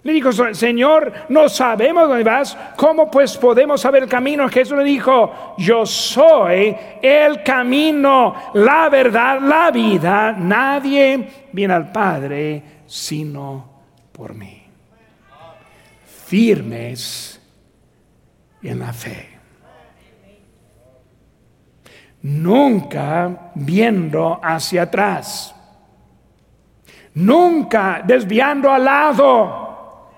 Le 0.03 0.13
dijo, 0.13 0.31
Señor, 0.53 1.11
no 1.31 1.49
sabemos 1.49 2.07
dónde 2.07 2.23
vas. 2.23 2.55
¿Cómo 2.77 3.11
pues 3.11 3.35
podemos 3.39 3.81
saber 3.81 4.03
el 4.03 4.11
camino? 4.11 4.47
Jesús 4.51 4.77
le 4.77 4.85
dijo, 4.85 5.55
yo 5.57 5.87
soy 5.87 6.77
el 7.01 7.43
camino, 7.43 8.35
la 8.53 8.91
verdad, 8.91 9.41
la 9.41 9.71
vida. 9.71 10.33
Nadie 10.33 11.49
viene 11.51 11.73
al 11.73 11.91
Padre 11.91 12.63
sino 12.85 13.71
por 14.13 14.35
mí 14.35 14.65
firmes 16.27 17.39
en 18.63 18.79
la 18.79 18.93
fe. 18.93 19.29
Nunca 22.23 23.53
viendo 23.55 24.39
hacia 24.43 24.83
atrás. 24.83 25.55
Nunca 27.15 28.03
desviando 28.05 28.71
al 28.71 28.85
lado. 28.85 30.11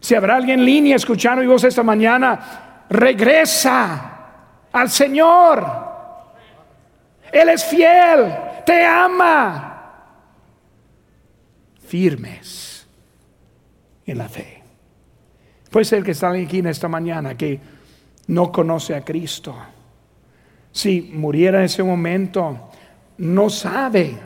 Si 0.00 0.14
habrá 0.14 0.36
alguien 0.36 0.60
en 0.60 0.66
línea 0.66 0.96
escuchando 0.96 1.42
y 1.42 1.46
vos 1.46 1.64
esta 1.64 1.82
mañana, 1.82 2.84
regresa 2.88 4.14
al 4.70 4.90
Señor. 4.90 5.66
Él 7.32 7.48
es 7.48 7.64
fiel, 7.64 8.34
te 8.64 8.84
ama. 8.84 9.70
Firmes 11.86 12.86
en 14.06 14.18
la 14.18 14.28
fe. 14.28 14.63
Puede 15.74 15.86
ser 15.86 16.04
que 16.04 16.12
está 16.12 16.30
aquí 16.30 16.60
en 16.60 16.68
esta 16.68 16.86
mañana 16.86 17.36
que 17.36 17.58
no 18.28 18.52
conoce 18.52 18.94
a 18.94 19.04
Cristo. 19.04 19.52
Si 20.70 21.10
muriera 21.12 21.58
en 21.58 21.64
ese 21.64 21.82
momento, 21.82 22.70
no 23.18 23.50
sabe 23.50 24.16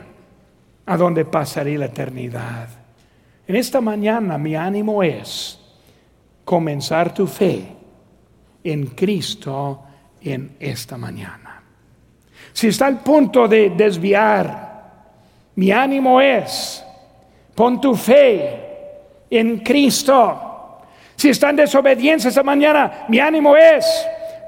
a 0.85 0.95
dónde 0.95 1.25
pasaría 1.25 1.79
la 1.79 1.85
eternidad. 1.85 2.69
En 3.47 3.55
esta 3.55 3.81
mañana 3.81 4.37
mi 4.37 4.55
ánimo 4.55 5.01
es 5.01 5.59
comenzar 6.45 7.15
tu 7.15 7.25
fe 7.25 7.65
en 8.63 8.85
Cristo 8.85 9.81
en 10.21 10.55
esta 10.59 10.97
mañana. 10.99 11.63
Si 12.53 12.67
está 12.67 12.85
al 12.85 12.99
punto 12.99 13.47
de 13.47 13.71
desviar, 13.71 14.91
mi 15.55 15.71
ánimo 15.71 16.21
es 16.21 16.85
pon 17.55 17.81
tu 17.81 17.95
fe 17.95 19.25
en 19.31 19.61
Cristo. 19.61 20.45
Si 21.19 21.27
está 21.27 21.49
en 21.49 21.57
desobediencia 21.57 22.29
esta 22.29 22.43
mañana, 22.43 23.03
mi 23.09 23.19
ánimo 23.19 23.57
es 23.57 23.85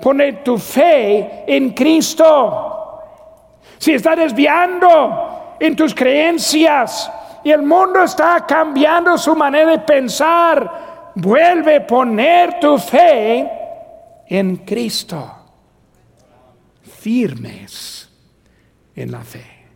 poner 0.01 0.41
tu 0.41 0.57
fe 0.57 1.43
en 1.45 1.71
Cristo. 1.71 3.01
Si 3.77 3.91
está 3.91 4.15
desviando 4.15 5.57
en 5.59 5.75
tus 5.75 5.93
creencias 5.93 7.11
y 7.43 7.51
el 7.51 7.63
mundo 7.63 8.03
está 8.03 8.45
cambiando 8.47 9.17
su 9.17 9.35
manera 9.35 9.71
de 9.71 9.79
pensar, 9.79 11.11
vuelve 11.15 11.75
a 11.75 11.85
poner 11.85 12.57
tu 12.61 12.77
fe 12.77 13.51
en 14.27 14.55
Cristo. 14.55 15.29
Firmes 16.83 18.09
en 18.95 19.11
la 19.11 19.19
fe. 19.19 19.50